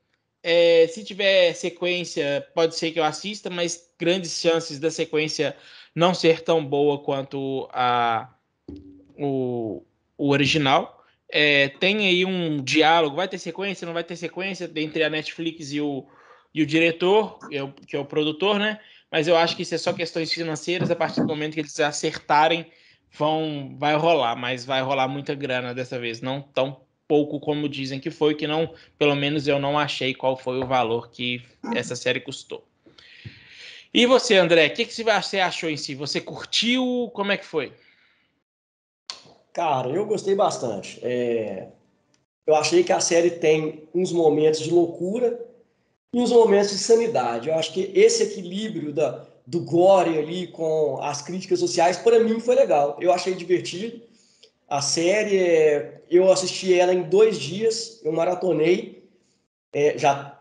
[0.42, 5.57] É, se tiver sequência, pode ser que eu assista, mas grandes chances da sequência
[5.94, 8.33] não ser tão boa quanto a,
[9.18, 9.83] o,
[10.16, 10.97] o original.
[11.30, 15.72] É, tem aí um diálogo, vai ter sequência, não vai ter sequência entre a Netflix
[15.72, 16.06] e o,
[16.54, 18.80] e o diretor, que é o, que é o produtor, né?
[19.10, 20.90] Mas eu acho que isso é só questões financeiras.
[20.90, 22.66] A partir do momento que eles acertarem,
[23.12, 27.98] vão, vai rolar, mas vai rolar muita grana dessa vez, não tão pouco como dizem
[27.98, 31.42] que foi, que não, pelo menos eu não achei qual foi o valor que
[31.74, 32.66] essa série custou.
[33.92, 35.94] E você, André, o que, que você achou em si?
[35.94, 37.10] Você curtiu?
[37.14, 37.72] Como é que foi?
[39.58, 41.00] Cara, eu gostei bastante.
[41.02, 41.66] É...
[42.46, 45.44] Eu achei que a série tem uns momentos de loucura
[46.14, 47.48] e uns momentos de sanidade.
[47.48, 52.38] Eu acho que esse equilíbrio da, do gore ali com as críticas sociais, para mim
[52.38, 52.98] foi legal.
[53.00, 54.00] Eu achei divertido.
[54.68, 59.10] A série, é, eu assisti ela em dois dias, eu maratonei.
[59.72, 60.40] É, já,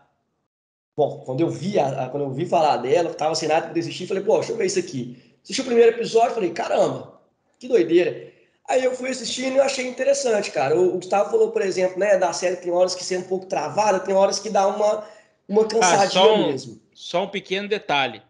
[0.96, 4.06] bom, quando eu vi, a, quando eu vi falar dela, estava sem nada para desistir,
[4.06, 5.20] falei, pô, deixa eu ver isso aqui.
[5.42, 7.20] Assisti o primeiro episódio, falei, caramba,
[7.58, 8.27] que doideira.
[8.68, 10.78] Aí eu fui assistindo e eu achei interessante, cara.
[10.78, 14.00] O, Gustavo falou, por exemplo, né, da série tem horas que ser um pouco travada,
[14.00, 15.04] tem horas que dá uma,
[15.48, 16.80] uma cansadinha ah, só um, mesmo.
[16.92, 18.22] Só um pequeno detalhe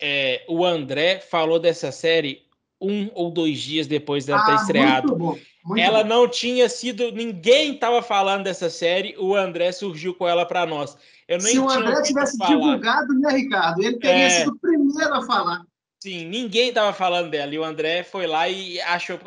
[0.00, 2.42] é, o André falou dessa série
[2.80, 5.08] um ou dois dias depois dela ah, ter estreado.
[5.08, 6.08] Muito bom, muito ela bom.
[6.08, 7.12] não tinha sido.
[7.12, 10.96] Ninguém estava falando dessa série, o André surgiu com ela para nós.
[11.28, 13.82] Eu nem Se o André tivesse divulgado, né, Ricardo?
[13.82, 14.30] Ele teria é...
[14.30, 15.62] sido o primeiro a falar.
[16.02, 17.54] Sim, ninguém estava falando dela.
[17.54, 19.18] E o André foi lá e achou.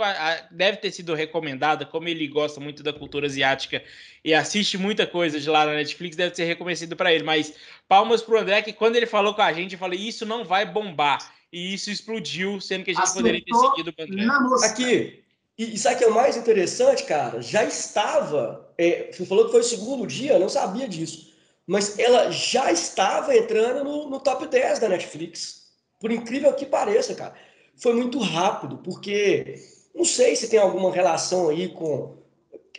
[0.50, 3.84] Deve ter sido recomendada, como ele gosta muito da cultura asiática
[4.26, 7.24] e assiste muita coisa de lá na Netflix, deve ser reconhecido para ele.
[7.24, 7.54] Mas
[7.88, 10.44] palmas para o André, que quando ele falou com a gente, eu falei: Isso não
[10.44, 11.20] vai bombar.
[11.52, 14.66] E isso explodiu, sendo que a gente Acertou poderia ter seguido o André.
[14.66, 15.24] Aqui,
[15.56, 17.40] e, e sabe o que é o mais interessante, cara?
[17.40, 18.74] Já estava.
[18.80, 21.32] É, você falou que foi o segundo dia, eu não sabia disso.
[21.68, 25.63] Mas ela já estava entrando no, no top 10 da Netflix.
[26.04, 27.34] Por incrível que pareça, cara.
[27.78, 29.56] Foi muito rápido, porque
[29.96, 32.16] não sei se tem alguma relação aí com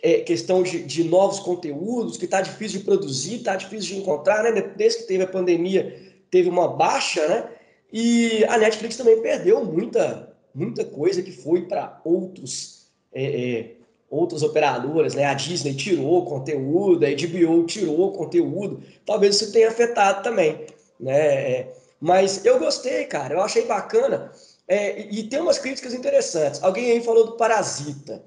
[0.03, 4.43] é, questão de, de, novos conteúdos, que está difícil de produzir, está difícil de encontrar,
[4.43, 4.61] né?
[4.61, 7.49] Desde que teve a pandemia, teve uma baixa, né?
[7.91, 13.71] E a Netflix também perdeu muita, muita coisa que foi para outros é, é,
[14.07, 15.25] outras operadoras, né?
[15.25, 18.83] A Disney tirou conteúdo, a HBO tirou conteúdo.
[19.03, 20.67] Talvez isso tenha afetado também,
[20.99, 21.17] né?
[21.17, 24.31] É, mas eu gostei, cara, eu achei bacana.
[24.67, 26.61] É, e, tem umas críticas interessantes.
[26.63, 28.23] Alguém aí falou do Parasita.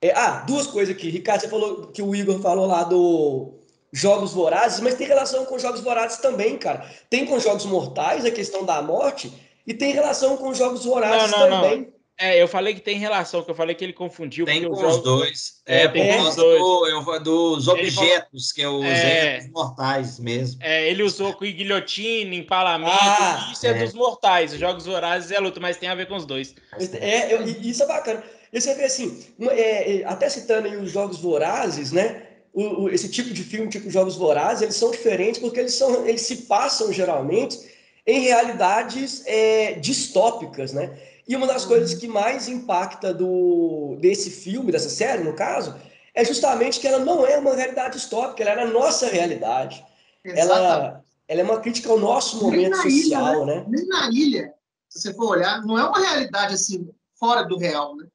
[0.00, 1.10] É, ah, duas coisas aqui.
[1.10, 3.52] Ricardo, você falou que o Igor falou lá do
[3.92, 6.90] Jogos Vorazes, mas tem relação com Jogos Vorazes também, cara.
[7.08, 9.32] Tem com Jogos Mortais, a questão da morte,
[9.66, 11.80] e tem relação com Jogos Vorazes não, não, também.
[11.82, 11.94] Não.
[12.16, 14.46] É, eu falei que tem relação, que eu falei que ele confundiu.
[14.46, 14.98] Tem com os jogo...
[14.98, 15.54] dois.
[15.66, 18.54] É, é por causa do, dos objetos, falou...
[18.54, 20.62] que eu usei é, mortais mesmo.
[20.62, 24.52] É, ele usou com guilhotina, empalamento, ah, isso é, é, dos mortais.
[24.52, 26.54] Os Jogos Vorazes é luta, mas tem a ver com os dois.
[26.92, 28.22] É, eu, isso é bacana.
[28.52, 32.22] E você vê assim, é, é, até citando aí os Jogos Vorazes, né?
[32.52, 36.06] O, o, esse tipo de filme, tipo Jogos Vorazes, eles são diferentes porque eles, são,
[36.06, 37.58] eles se passam geralmente
[38.06, 40.96] em realidades é, distópicas, né?
[41.26, 41.68] E uma das uhum.
[41.68, 45.74] coisas que mais impacta do, desse filme, dessa série, no caso,
[46.14, 49.84] é justamente que ela não é uma realidade distópica, ela é a nossa realidade.
[50.24, 53.54] Ela, ela é uma crítica ao nosso momento social, ilha, né?
[53.56, 53.66] né?
[53.68, 54.54] Nem na ilha,
[54.88, 58.06] se você for olhar, não é uma realidade assim, fora do real, né?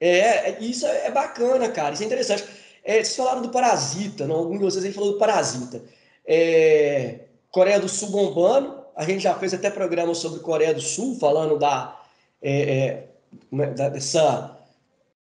[0.00, 2.44] É, é isso é bacana, cara, isso é interessante.
[2.82, 4.36] É, vocês falaram do Parasita, não?
[4.36, 5.82] algum de vocês aí falou do Parasita.
[6.26, 11.18] É, Coreia do Sul bombando, a gente já fez até programa sobre Coreia do Sul,
[11.18, 11.99] falando da
[12.42, 13.06] é,
[13.52, 14.58] é, dessa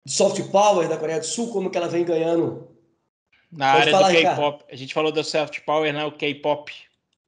[0.07, 2.68] soft power da Coreia do Sul, como que ela vem ganhando.
[3.50, 4.64] Na Pode área falar, do K-pop.
[4.70, 6.05] A gente falou da soft power, né?
[6.05, 6.72] O K-pop.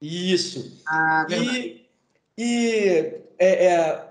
[0.01, 0.81] Isso.
[0.87, 1.87] Ah, e,
[2.37, 4.05] e é, é,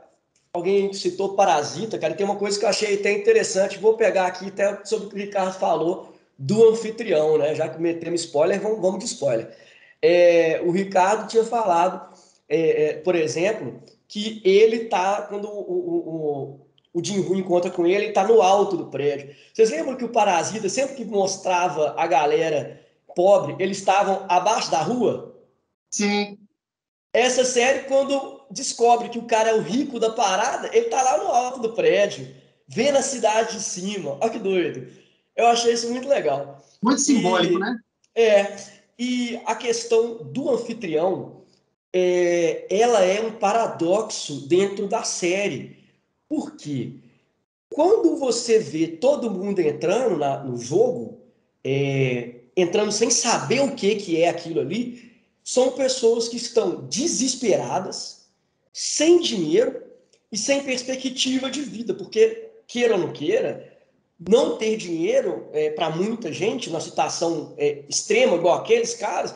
[0.53, 4.49] alguém citou Parasita, cara, tem uma coisa que eu achei até interessante, vou pegar aqui
[4.49, 7.55] até sobre o que o Ricardo falou do anfitrião, né?
[7.55, 9.55] Já que metemos spoiler, vamos, vamos de spoiler.
[10.03, 12.15] É, o Ricardo tinha falado,
[12.49, 15.97] é, é, por exemplo, que ele tá, quando o, o,
[16.95, 19.35] o, o Jin encontra com ele, ele tá no alto do prédio.
[19.53, 22.81] Vocês lembram que o Parasita, sempre que mostrava a galera
[23.15, 25.35] pobre, eles estavam abaixo da rua?
[25.91, 26.39] Sim.
[27.13, 31.19] Essa série, quando descobre que o cara é o rico da parada, ele tá lá
[31.19, 32.29] no alto do prédio,
[32.69, 34.19] vendo a cidade de cima.
[34.21, 34.87] Olha que doido.
[35.35, 36.63] Eu achei isso muito legal.
[36.83, 37.79] Muito simbólico, e, né?
[38.15, 38.57] É.
[38.99, 41.36] E a questão do anfitrião,
[41.97, 45.77] é, ela é um paradoxo dentro da série.
[46.29, 46.95] Por quê?
[47.77, 51.21] quando você vê todo mundo entrando na, no jogo,
[51.63, 55.13] é, entrando sem saber o que, que é aquilo ali,
[55.45, 58.29] são pessoas que estão desesperadas,
[58.73, 59.83] sem dinheiro
[60.33, 63.71] e sem perspectiva de vida, porque, queira ou não queira,
[64.19, 69.35] não ter dinheiro é, para muita gente, numa situação é, extrema, igual aqueles caras,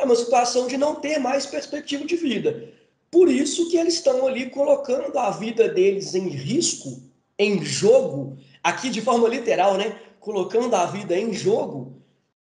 [0.00, 2.72] é uma situação de não ter mais perspectiva de vida.
[3.10, 7.02] Por isso que eles estão ali colocando a vida deles em risco,
[7.38, 9.98] em jogo, aqui de forma literal, né?
[10.20, 12.02] Colocando a vida em jogo,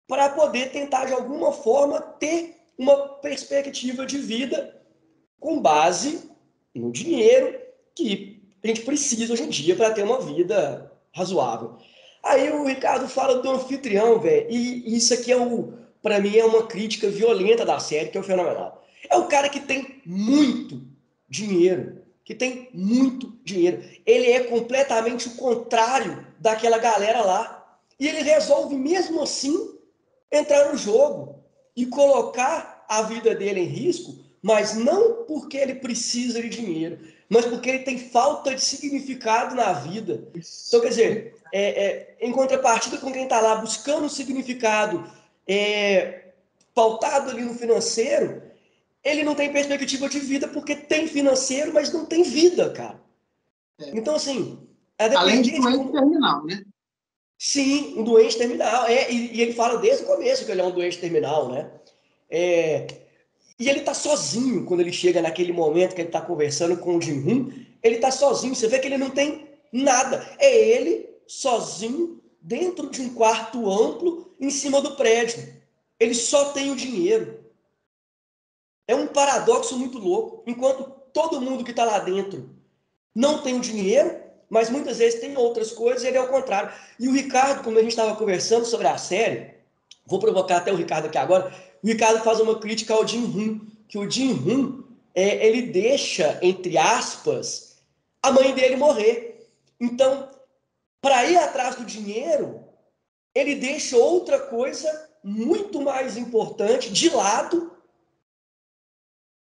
[0.06, 4.80] para poder tentar, de alguma forma, ter uma perspectiva de vida
[5.38, 6.30] com base
[6.74, 7.58] no dinheiro
[7.94, 11.76] que a gente precisa hoje em dia para ter uma vida razoável.
[12.22, 16.44] Aí o Ricardo fala do anfitrião, velho, e isso aqui é o, para mim é
[16.44, 18.86] uma crítica violenta da série, que é o fenomenal.
[19.08, 20.82] É o cara que tem muito
[21.26, 23.82] dinheiro, que tem muito dinheiro.
[24.04, 27.78] Ele é completamente o contrário daquela galera lá.
[27.98, 29.78] E ele resolve mesmo assim
[30.30, 31.42] entrar no jogo
[31.74, 36.98] e colocar a vida dele em risco, mas não porque ele precisa de dinheiro,
[37.30, 40.28] mas porque ele tem falta de significado na vida.
[40.68, 46.32] Então, quer dizer, é, é, em contrapartida com quem está lá buscando significado é,
[46.74, 48.42] pautado ali no financeiro,
[49.02, 53.00] ele não tem perspectiva de vida porque tem financeiro, mas não tem vida, cara.
[53.80, 53.90] É.
[53.96, 54.58] Então, assim.
[54.98, 56.62] Além de doente terminal, né?
[57.38, 58.86] Sim, um doente terminal.
[58.86, 61.70] É, e, e, ele fala desde o começo que ele é um doente terminal, né?
[62.30, 62.86] É,
[63.58, 67.02] e ele tá sozinho quando ele chega naquele momento que ele tá conversando com o
[67.02, 68.54] Jim Ele tá sozinho.
[68.54, 70.26] Você vê que ele não tem nada.
[70.38, 75.62] É ele sozinho dentro de um quarto amplo em cima do prédio.
[75.98, 77.44] Ele só tem o dinheiro.
[78.86, 80.42] É um paradoxo muito louco.
[80.46, 82.50] Enquanto todo mundo que está lá dentro
[83.14, 86.72] não tem o dinheiro, mas muitas vezes tem outras coisas, ele é o contrário.
[86.98, 89.54] E o Ricardo, como a gente estava conversando sobre a série,
[90.06, 91.52] vou provocar até o Ricardo aqui agora,
[91.82, 96.38] o Ricardo faz uma crítica ao Jim Hun, que o Jim Hun, é, ele deixa,
[96.42, 97.78] entre aspas,
[98.22, 99.48] a mãe dele morrer.
[99.80, 100.28] Então,
[101.00, 102.63] para ir atrás do dinheiro,
[103.34, 107.76] ele deixa outra coisa muito mais importante de lado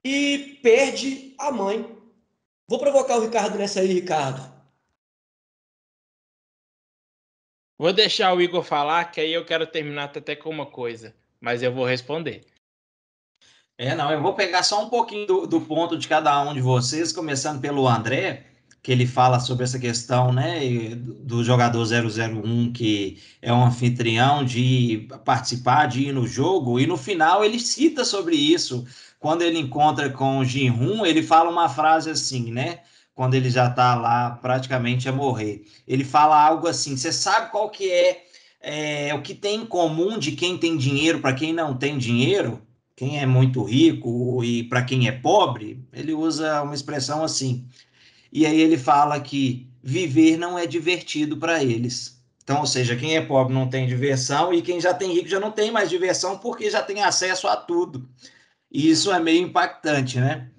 [0.03, 1.97] e perde a mãe.
[2.67, 4.41] Vou provocar o Ricardo nessa aí, Ricardo.
[7.77, 11.63] Vou deixar o Igor falar, que aí eu quero terminar até com uma coisa mas
[11.63, 12.45] eu vou responder.
[13.77, 16.59] É, não, eu vou pegar só um pouquinho do, do, ponto de cada um de
[16.59, 18.48] vocês, começando pelo André,
[18.81, 20.59] que ele fala sobre essa questão, né,
[20.95, 26.97] do jogador 001 que é um anfitrião de participar, de ir no jogo, e no
[26.97, 28.85] final ele cita sobre isso.
[29.19, 32.79] Quando ele encontra com o Jin-Hun, ele fala uma frase assim, né,
[33.13, 35.65] quando ele já está lá praticamente a morrer.
[35.87, 38.23] Ele fala algo assim, você sabe qual que é
[38.61, 42.61] é, o que tem em comum de quem tem dinheiro para quem não tem dinheiro,
[42.95, 47.65] quem é muito rico e para quem é pobre, ele usa uma expressão assim.
[48.31, 52.19] E aí ele fala que viver não é divertido para eles.
[52.43, 55.39] Então, ou seja, quem é pobre não tem diversão e quem já tem rico já
[55.39, 58.09] não tem mais diversão porque já tem acesso a tudo.
[58.71, 60.49] E isso é meio impactante, né?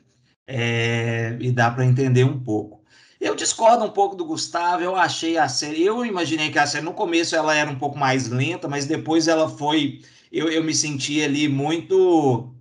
[0.46, 2.80] É, e dá para entender um pouco.
[3.20, 6.84] Eu discordo um pouco do Gustavo, eu achei a série, eu imaginei que a série
[6.84, 10.00] no começo ela era um pouco mais lenta, mas depois ela foi,
[10.32, 12.54] eu, eu me senti ali muito,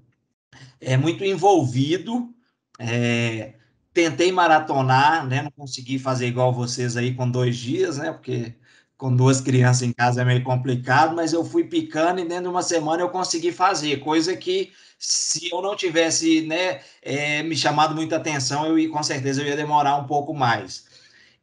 [0.82, 2.34] é, muito envolvido,
[2.80, 3.54] é,
[4.00, 8.56] tentei maratonar, né, não consegui fazer igual vocês aí com dois dias, né, porque
[8.98, 12.50] com duas crianças em casa é meio complicado, mas eu fui picando e dentro de
[12.50, 17.96] uma semana eu consegui fazer, coisa que se eu não tivesse né, é, me chamado
[17.96, 20.86] muita atenção, eu com certeza eu ia demorar um pouco mais.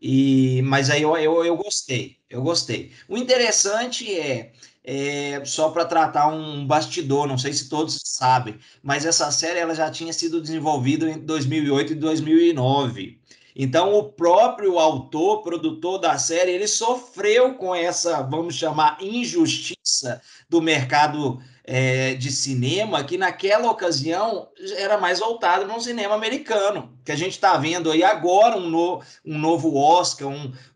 [0.00, 2.92] E, mas aí eu, eu, eu gostei, eu gostei.
[3.08, 4.52] O interessante é,
[4.84, 9.74] é só para tratar um bastidor, não sei se todos sabem, mas essa série ela
[9.74, 13.20] já tinha sido desenvolvida em 2008 e 2009.
[13.58, 20.60] Então, o próprio autor, produtor da série, ele sofreu com essa, vamos chamar, injustiça do
[20.60, 27.10] mercado é, de cinema, que naquela ocasião era mais voltado para um cinema americano, que
[27.10, 30.52] a gente está vendo aí agora um, no, um novo Oscar, um,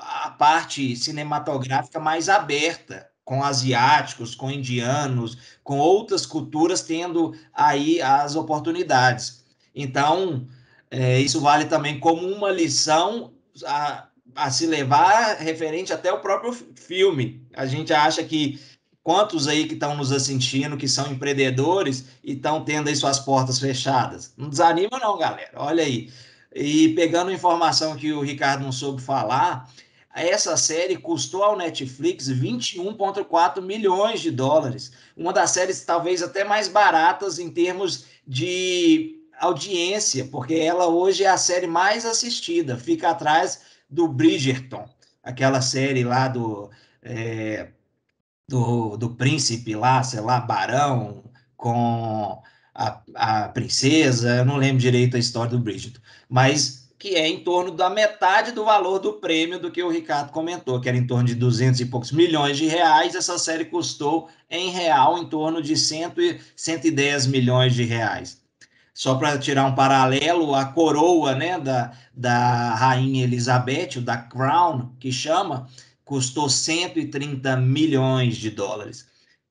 [0.00, 8.36] a parte cinematográfica mais aberta, com asiáticos, com indianos, com outras culturas tendo aí as
[8.36, 9.44] oportunidades.
[9.74, 10.46] Então,
[10.90, 13.32] é, isso vale também como uma lição
[13.64, 17.46] a, a se levar referente até o próprio filme.
[17.54, 18.60] A gente acha que
[19.02, 23.58] quantos aí que estão nos assistindo, que são empreendedores e estão tendo aí suas portas
[23.58, 24.32] fechadas?
[24.36, 25.52] Não desanima não, galera.
[25.56, 26.10] Olha aí.
[26.54, 29.68] E pegando informação que o Ricardo não soube falar,
[30.14, 34.92] essa série custou ao Netflix 21,4 milhões de dólares.
[35.16, 41.28] Uma das séries talvez até mais baratas em termos de audiência, porque ela hoje é
[41.28, 44.88] a série mais assistida, fica atrás do Bridgerton,
[45.24, 46.70] aquela série lá do,
[47.02, 47.70] é,
[48.48, 51.24] do, do príncipe lá, sei lá, barão,
[51.56, 52.40] com
[52.74, 57.40] a, a princesa, eu não lembro direito a história do Bridgerton, mas que é em
[57.40, 61.06] torno da metade do valor do prêmio do que o Ricardo comentou, que era em
[61.06, 63.14] torno de 200 e poucos milhões de reais.
[63.14, 68.40] Essa série custou, em real, em torno de 100 e 110 milhões de reais.
[68.94, 75.12] Só para tirar um paralelo, a coroa né, da, da Rainha Elizabeth, da Crown, que
[75.12, 75.68] chama,
[76.06, 79.06] custou 130 milhões de dólares.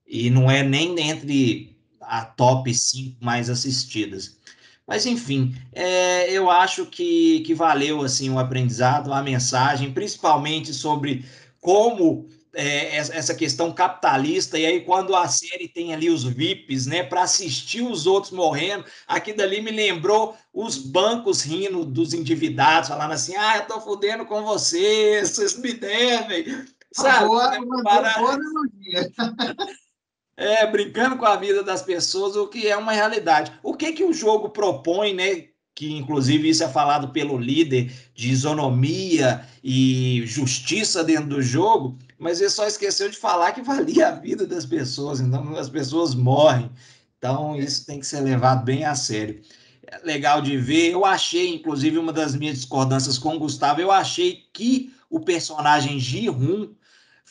[0.07, 1.72] E não é nem entre
[2.07, 4.37] a top 5 mais assistidas.
[4.85, 11.25] Mas, enfim, é, eu acho que, que valeu assim o aprendizado, a mensagem, principalmente sobre
[11.61, 17.03] como é, essa questão capitalista, e aí quando a série tem ali os VIPs, né,
[17.03, 23.13] para assistir os outros morrendo, aqui dali me lembrou os bancos rindo dos endividados, falando
[23.13, 27.25] assim, ah, eu tô fudendo com vocês, vocês me devem, sabe?
[27.25, 28.13] Boa, uma para...
[30.35, 33.51] é, brincando com a vida das pessoas, o que é uma realidade.
[33.61, 35.45] O que que o jogo propõe, né?
[35.75, 42.39] Que inclusive isso é falado pelo líder de isonomia e justiça dentro do jogo, mas
[42.39, 46.69] ele só esqueceu de falar que valia a vida das pessoas, então as pessoas morrem.
[47.17, 49.41] Então isso tem que ser levado bem a sério.
[49.85, 50.91] É legal de ver.
[50.91, 55.99] Eu achei, inclusive, uma das minhas discordâncias com o Gustavo, eu achei que o personagem
[55.99, 56.73] Ji-Hun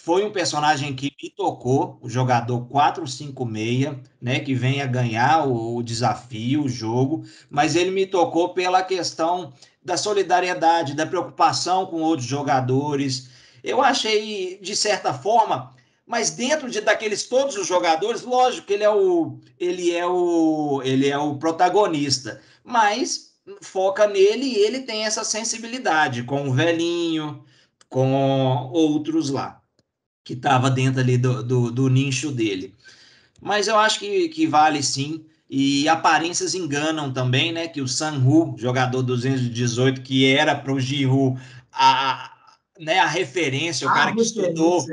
[0.05, 5.77] foi um personagem que me tocou, o jogador 456, né, que vem a ganhar o,
[5.77, 12.03] o, desafio, o jogo, mas ele me tocou pela questão da solidariedade, da preocupação com
[12.03, 13.29] outros jogadores.
[13.63, 15.73] Eu achei, de certa forma,
[16.05, 20.83] mas dentro de daqueles todos os jogadores, lógico que ele é o ele é o
[20.85, 27.45] ele é o protagonista, mas foca nele e ele tem essa sensibilidade com o velhinho,
[27.89, 29.62] com outros lá
[30.25, 32.75] que estava dentro ali do, do, do, nicho dele.
[33.41, 35.25] Mas eu acho que, que vale sim.
[35.51, 37.69] E aparências enganam também, né?
[37.69, 41.39] Que o Sanhu, jogador 218, que era para o Giroud
[41.73, 42.33] a,
[42.79, 44.85] né, a referência, o a cara que estudou,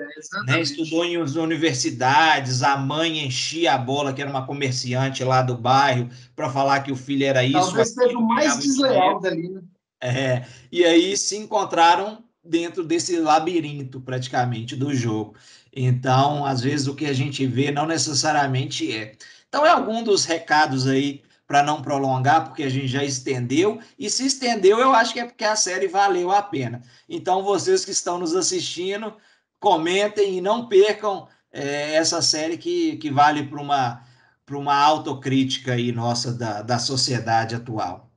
[0.46, 5.58] né, estudou em universidades, a mãe enchia a bola, que era uma comerciante lá do
[5.58, 7.60] bairro, para falar que o filho era isso.
[7.60, 9.62] Talvez seja o mais desleal dali, né?
[10.02, 15.36] É, e aí se encontraram dentro desse labirinto praticamente do jogo.
[15.72, 19.16] Então, às vezes o que a gente vê não necessariamente é.
[19.48, 24.08] Então, é algum dos recados aí para não prolongar, porque a gente já estendeu, e
[24.08, 26.84] se estendeu, eu acho que é porque a série valeu a pena.
[27.08, 29.16] Então, vocês que estão nos assistindo,
[29.60, 34.04] comentem e não percam é, essa série que, que vale para uma,
[34.52, 38.09] uma autocrítica aí nossa da, da sociedade atual.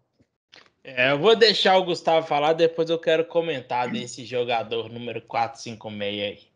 [0.85, 6.23] É, eu vou deixar o Gustavo falar, depois eu quero comentar desse jogador número 456
[6.23, 6.53] aí.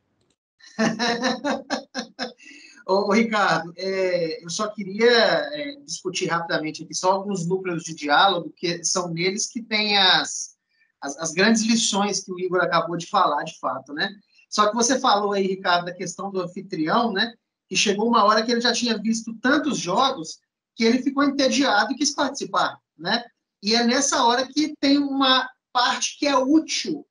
[2.88, 8.52] Ô, Ricardo, é, eu só queria é, discutir rapidamente aqui só alguns núcleos de diálogo,
[8.56, 10.56] que são neles que tem as,
[11.00, 14.08] as, as, grandes lições que o Igor acabou de falar, de fato, né?
[14.48, 17.32] Só que você falou aí, Ricardo, da questão do anfitrião, né?
[17.68, 20.38] Que chegou uma hora que ele já tinha visto tantos jogos
[20.74, 23.24] que ele ficou entediado e quis participar, né?
[23.66, 27.04] E é nessa hora que tem uma parte que é útil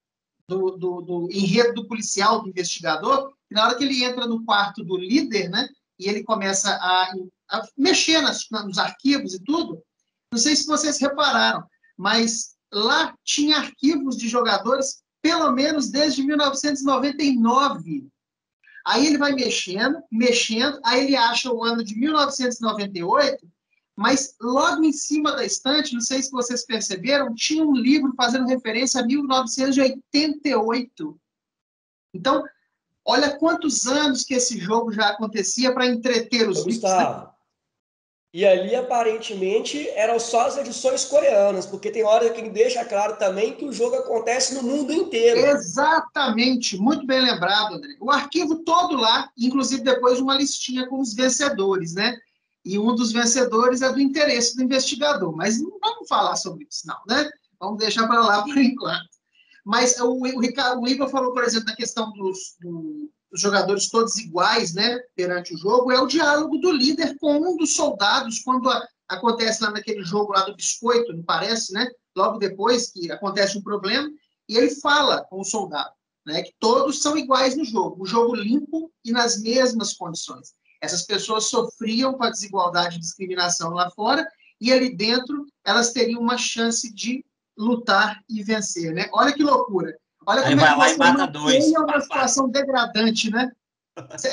[0.47, 4.45] do, do, do enredo do policial, do investigador, que na hora que ele entra no
[4.45, 5.67] quarto do líder, né,
[5.99, 7.11] e ele começa a,
[7.49, 9.83] a mexer nas, nos arquivos e tudo,
[10.31, 11.61] não sei se vocês repararam,
[11.97, 18.07] mas lá tinha arquivos de jogadores pelo menos desde 1999.
[18.87, 23.45] Aí ele vai mexendo, mexendo, aí ele acha o ano de 1998
[23.95, 28.45] mas logo em cima da estante, não sei se vocês perceberam, tinha um livro fazendo
[28.45, 31.17] referência a 1988.
[32.13, 32.43] Então,
[33.05, 37.33] olha quantos anos que esse jogo já acontecia para entreter os Gustavo.
[38.33, 43.15] E ali, aparentemente, eram só as edições coreanas, porque tem hora que ele deixa claro
[43.15, 45.39] também que o jogo acontece no mundo inteiro.
[45.39, 47.95] Exatamente, muito bem lembrado, André.
[47.97, 52.19] O arquivo todo lá, inclusive depois de uma listinha com os vencedores, né?
[52.65, 55.35] E um dos vencedores é do interesse do investigador.
[55.35, 57.29] Mas não vamos falar sobre isso, não, né?
[57.59, 59.15] Vamos deixar para lá por enquanto.
[59.63, 63.89] Mas o, o, Ricardo, o Igor falou, por exemplo, da questão dos, do, dos jogadores
[63.89, 68.39] todos iguais, né, perante o jogo, é o diálogo do líder com um dos soldados
[68.39, 71.89] quando a, acontece lá naquele jogo lá do biscoito, me parece, né?
[72.15, 74.07] Logo depois que acontece um problema,
[74.47, 75.91] e ele fala com o soldado,
[76.25, 76.43] né?
[76.43, 80.53] Que todos são iguais no jogo, o jogo limpo e nas mesmas condições.
[80.85, 84.25] Essas pessoas sofriam com a desigualdade e discriminação lá fora,
[84.61, 87.25] e ali dentro elas teriam uma chance de
[87.57, 89.09] lutar e vencer, né?
[89.11, 89.97] Olha que loucura.
[90.25, 91.71] Olha Aí como é que você mata dois.
[91.71, 93.51] uma situação degradante, né?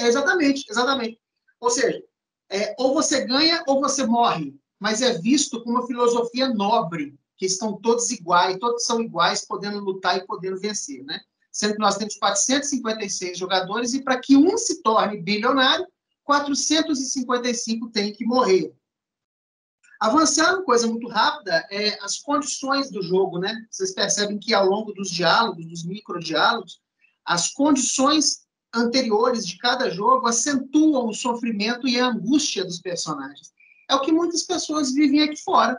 [0.07, 1.18] exatamente, exatamente.
[1.61, 2.03] Ou seja,
[2.50, 7.46] é, ou você ganha ou você morre, mas é visto como uma filosofia nobre, que
[7.46, 11.20] estão todos iguais, todos são iguais, podendo lutar e podendo vencer, né?
[11.50, 15.86] Sendo que nós temos 456 jogadores e para que um se torne bilionário,
[16.25, 18.75] 455 têm que morrer.
[20.01, 23.64] Avançando, coisa muito rápida, é as condições do jogo, né?
[23.70, 26.81] Vocês percebem que ao longo dos diálogos, dos microdiálogos,
[27.25, 28.45] as condições
[28.75, 33.53] anteriores de cada jogo acentuam o sofrimento e a angústia dos personagens.
[33.89, 35.79] É o que muitas pessoas vivem aqui fora,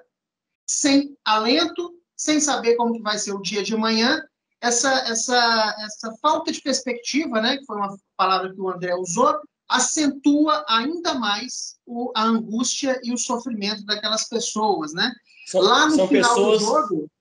[0.65, 4.23] sem alento, sem saber como que vai ser o dia de amanhã.
[4.61, 9.37] Essa, essa, essa falta de perspectiva, né, que foi uma palavra que o André usou,
[9.73, 15.11] acentua ainda mais o, a angústia e o sofrimento daquelas pessoas, né?
[15.47, 17.11] São, Lá no final pessoas, do jogo...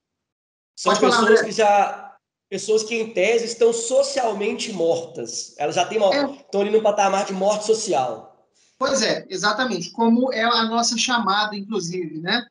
[0.77, 2.17] São pessoas falar, que já
[2.49, 5.55] pessoas que, em tese, estão socialmente mortas.
[5.57, 6.31] Elas já têm uma, é.
[6.33, 8.47] estão ali no patamar de morte social.
[8.79, 9.91] Pois é, exatamente.
[9.91, 12.45] Como é a nossa chamada, inclusive, né?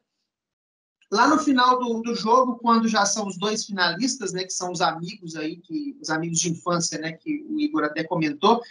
[1.12, 4.72] Lá no final do, do jogo, quando já são os dois finalistas, né, que são
[4.72, 8.62] os amigos aí, que, os amigos de infância, né, que o Igor até comentou,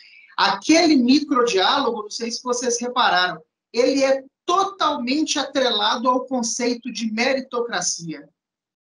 [0.48, 3.40] aquele microdiálogo, não sei se vocês repararam,
[3.72, 8.28] ele é totalmente atrelado ao conceito de meritocracia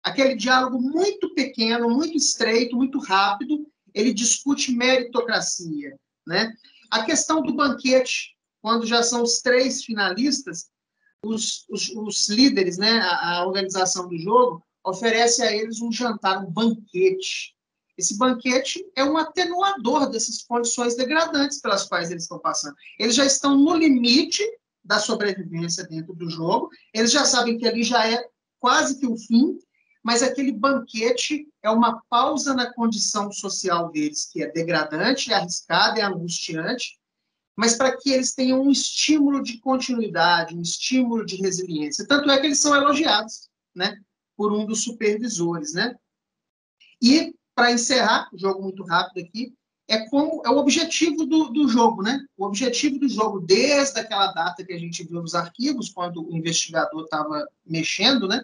[0.03, 5.95] aquele diálogo muito pequeno, muito estreito, muito rápido, ele discute meritocracia,
[6.25, 6.51] né?
[6.89, 10.69] A questão do banquete, quando já são os três finalistas,
[11.23, 16.43] os, os, os líderes, né, a, a, organização do jogo, oferece a eles um jantar,
[16.43, 17.55] um banquete.
[17.97, 22.75] Esse banquete é um atenuador dessas condições degradantes pelas quais eles estão passando.
[22.97, 24.43] Eles já estão no limite
[24.83, 28.23] da sobrevivência dentro do jogo, eles já sabem que ali já é
[28.59, 29.59] quase que o fim,
[30.03, 35.99] mas aquele banquete é uma pausa na condição social deles, que é degradante, é arriscada,
[35.99, 36.99] é angustiante,
[37.55, 42.07] mas para que eles tenham um estímulo de continuidade, um estímulo de resiliência.
[42.07, 43.95] Tanto é que eles são elogiados, né,
[44.35, 45.95] por um dos supervisores, né?
[46.99, 49.53] E para encerrar, o jogo muito rápido aqui,
[49.87, 52.23] é como é o objetivo do, do jogo, né?
[52.37, 56.35] O objetivo do jogo desde aquela data que a gente viu nos arquivos, quando o
[56.35, 58.41] investigador estava mexendo, né?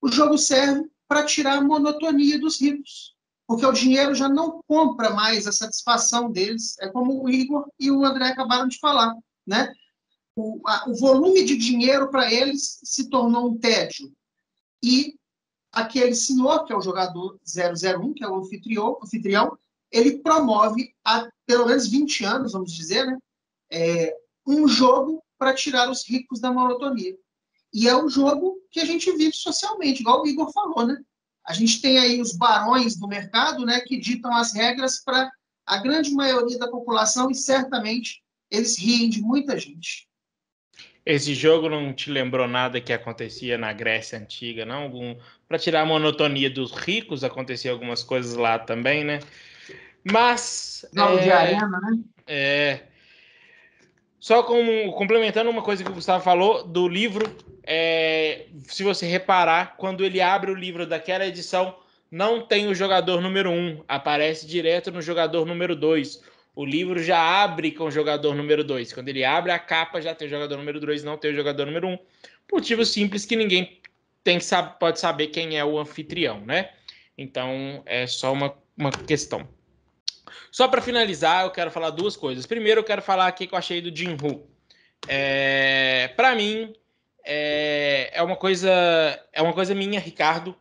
[0.00, 3.14] o jogo serve para tirar a monotonia dos ricos,
[3.46, 6.76] porque o dinheiro já não compra mais a satisfação deles.
[6.78, 9.14] É como o Igor e o André acabaram de falar,
[9.46, 9.72] né?
[10.36, 14.12] O, a, o volume de dinheiro para eles se tornou um tédio.
[14.82, 15.18] E
[15.72, 19.56] aquele senhor, que é o jogador 001, que é o anfitrião, anfitrião
[19.90, 23.18] ele promove há pelo menos 20 anos, vamos dizer, né?
[23.72, 24.16] É,
[24.46, 27.16] um jogo para tirar os ricos da monotonia.
[27.72, 30.96] E é um jogo que a gente vive socialmente, igual o Igor falou, né?
[31.46, 35.30] A gente tem aí os barões do mercado, né, que ditam as regras para
[35.66, 40.08] a grande maioria da população e certamente eles riem de muita gente.
[41.10, 44.82] Esse jogo não te lembrou nada que acontecia na Grécia antiga, não?
[44.82, 45.16] Algum
[45.48, 49.20] para tirar a monotonia dos ricos acontecia algumas coisas lá também, né?
[50.04, 51.98] Mas jogo é, de arena, né?
[52.26, 52.80] É.
[54.18, 57.24] Só como complementando uma coisa que o Gustavo falou do livro
[57.72, 61.76] é, se você reparar, quando ele abre o livro daquela edição,
[62.10, 66.20] não tem o jogador número 1, um, aparece direto no jogador número 2.
[66.54, 68.92] O livro já abre com o jogador número 2.
[68.92, 71.66] Quando ele abre a capa, já tem o jogador número 2, não tem o jogador
[71.66, 71.92] número 1.
[71.92, 71.98] Um.
[72.52, 73.80] Motivo simples que ninguém
[74.24, 76.70] tem que saber, pode saber quem é o anfitrião, né?
[77.16, 79.48] Então é só uma, uma questão.
[80.50, 82.46] Só para finalizar, eu quero falar duas coisas.
[82.46, 84.48] Primeiro, eu quero falar aqui que eu achei do Jin Hu.
[85.06, 86.74] É, para mim,
[87.24, 88.70] é, é uma coisa
[89.32, 90.56] é uma coisa minha, Ricardo.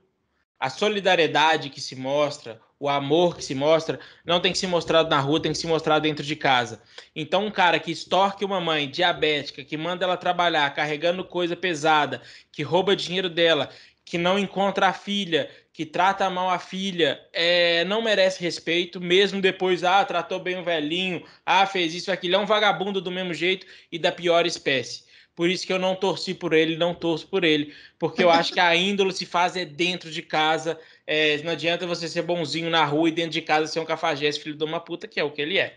[0.60, 5.10] A solidariedade que se mostra, o amor que se mostra, não tem que ser mostrado
[5.10, 6.82] na rua, tem que se mostrar dentro de casa.
[7.14, 12.22] Então, um cara que extorque uma mãe diabética, que manda ela trabalhar carregando coisa pesada,
[12.52, 13.70] que rouba dinheiro dela,
[14.06, 19.42] que não encontra a filha, que trata mal a filha, é, não merece respeito, mesmo
[19.42, 23.34] depois, ah, tratou bem o velhinho, ah, fez isso, aquilo, é um vagabundo do mesmo
[23.34, 25.04] jeito e da pior espécie.
[25.40, 27.74] Por isso que eu não torci por ele, não torço por ele.
[27.98, 30.78] Porque eu acho que a índole se faz é dentro de casa.
[31.12, 34.44] É, não adianta você ser bonzinho na rua e dentro de casa ser um cafajeste,
[34.44, 35.76] filho de uma puta, que é o que ele é.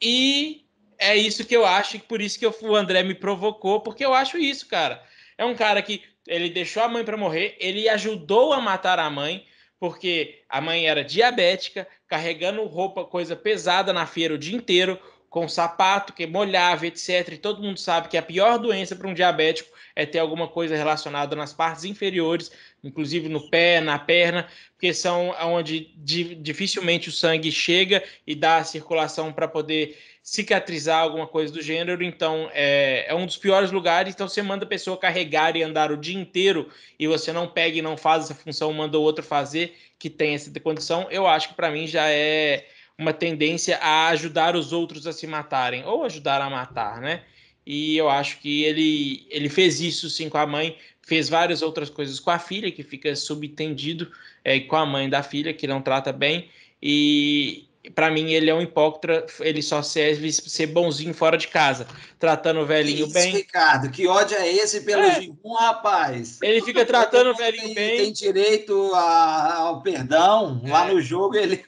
[0.00, 0.64] E
[0.96, 4.14] é isso que eu acho, e por isso que o André me provocou, porque eu
[4.14, 5.02] acho isso, cara.
[5.36, 9.10] É um cara que ele deixou a mãe para morrer, ele ajudou a matar a
[9.10, 9.44] mãe,
[9.80, 14.96] porque a mãe era diabética, carregando roupa, coisa pesada na feira o dia inteiro,
[15.28, 17.30] com sapato que molhava, etc.
[17.32, 20.76] E todo mundo sabe que a pior doença para um diabético é ter alguma coisa
[20.76, 22.52] relacionada nas partes inferiores,
[22.82, 28.64] inclusive no pé, na perna, porque são onde dificilmente o sangue chega e dá a
[28.64, 34.14] circulação para poder cicatrizar alguma coisa do gênero, então é, é, um dos piores lugares.
[34.14, 36.68] Então você manda a pessoa carregar e andar o dia inteiro
[36.98, 40.34] e você não pega e não faz essa função, manda o outro fazer que tem
[40.34, 41.08] essa condição.
[41.10, 42.66] Eu acho que para mim já é
[42.96, 47.24] uma tendência a ajudar os outros a se matarem ou ajudar a matar, né?
[47.64, 51.90] E eu acho que ele, ele fez isso sim com a mãe, fez várias outras
[51.90, 54.10] coisas com a filha, que fica subentendido
[54.44, 56.48] é, com a mãe da filha, que não trata bem.
[56.82, 61.86] E, para mim ele é um hipócrita, ele só serve ser bonzinho fora de casa,
[62.18, 63.32] tratando o velhinho Isso, bem.
[63.32, 65.20] Ricardo, que ódio é esse pelo é.
[65.20, 66.38] Gigum, rapaz?
[66.40, 67.96] Ele fica tratando o velhinho tem, bem.
[67.98, 70.70] Tem direito a, ao perdão, é.
[70.70, 71.64] lá no jogo ele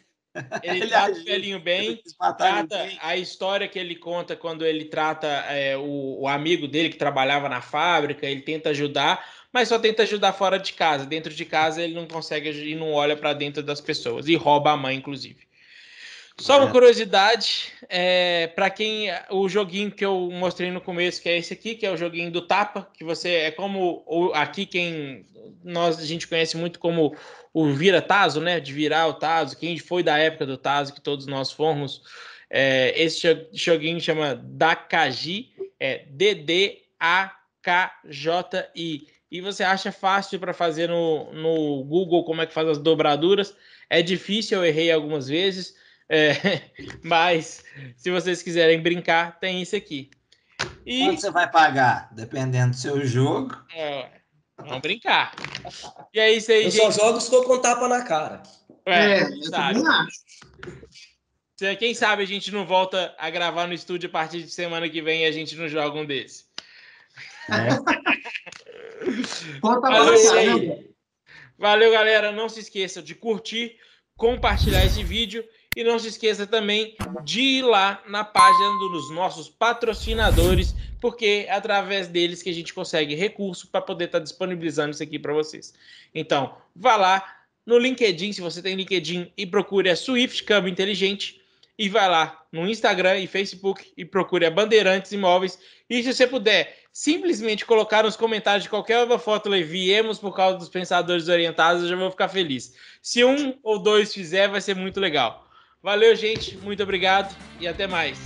[0.63, 2.03] ele, ele trata o velhinho bem,
[2.37, 6.97] trata a história que ele conta quando ele trata é, o, o, amigo dele que
[6.97, 11.07] trabalhava na fábrica, ele tenta ajudar, mas só tenta ajudar fora de casa.
[11.07, 14.73] Dentro de casa ele não consegue e não olha para dentro das pessoas e rouba
[14.73, 15.47] a mãe, inclusive.
[16.39, 16.73] Só uma é.
[16.73, 21.77] curiosidade, é, para quem o joguinho que eu mostrei no começo, que é esse aqui,
[21.77, 24.05] que é o joguinho do tapa, que você é como
[24.35, 25.27] aqui quem
[25.63, 27.17] nós a gente conhece muito como
[27.53, 28.59] o vira taso, né?
[28.59, 29.57] De virar o taso.
[29.57, 32.03] Quem foi da época do taso, que todos nós fomos,
[32.51, 37.33] é, esse joguinho chama Dakaji, é D D A
[37.63, 39.07] K J I.
[39.31, 43.55] E você acha fácil para fazer no, no Google como é que faz as dobraduras?
[43.89, 45.75] É difícil, eu errei algumas vezes
[46.09, 46.63] é,
[47.03, 47.65] mas
[47.97, 50.11] se vocês quiserem brincar, tem isso aqui.
[50.87, 51.05] E...
[51.05, 52.11] Quanto você vai pagar?
[52.13, 53.57] Dependendo do seu jogo.
[53.75, 54.11] É,
[54.57, 55.35] vamos brincar.
[56.13, 56.93] E é isso aí, Eu gente.
[56.93, 58.43] só jogo se for com tapa na cara.
[58.87, 59.83] É, é sabe.
[61.79, 65.01] Quem sabe a gente não volta a gravar no estúdio a partir de semana que
[65.01, 66.45] vem e a gente não joga um desse.
[67.49, 67.69] É.
[69.61, 70.85] Valeu,
[71.59, 72.33] Valeu, galera.
[72.33, 73.77] Não se esqueçam de curtir,
[74.17, 75.45] compartilhar esse vídeo
[75.77, 81.53] e não se esqueça também de ir lá na página dos nossos patrocinadores, porque é
[81.53, 85.33] através deles que a gente consegue recurso para poder estar tá disponibilizando isso aqui para
[85.33, 85.75] vocês.
[86.15, 91.41] Então, vá lá no LinkedIn, se você tem LinkedIn, e procure a Swift Câmbio Inteligente.
[91.77, 95.59] E vai lá no Instagram e Facebook e procure a Bandeirantes Imóveis.
[95.91, 100.57] E se você puder simplesmente colocar nos comentários de qualquer outra foto, viemos por causa
[100.57, 102.77] dos pensadores orientados, eu já vou ficar feliz.
[103.03, 105.44] Se um ou dois fizer, vai ser muito legal.
[105.85, 106.57] Valeu, gente.
[106.57, 108.19] Muito obrigado e até mais.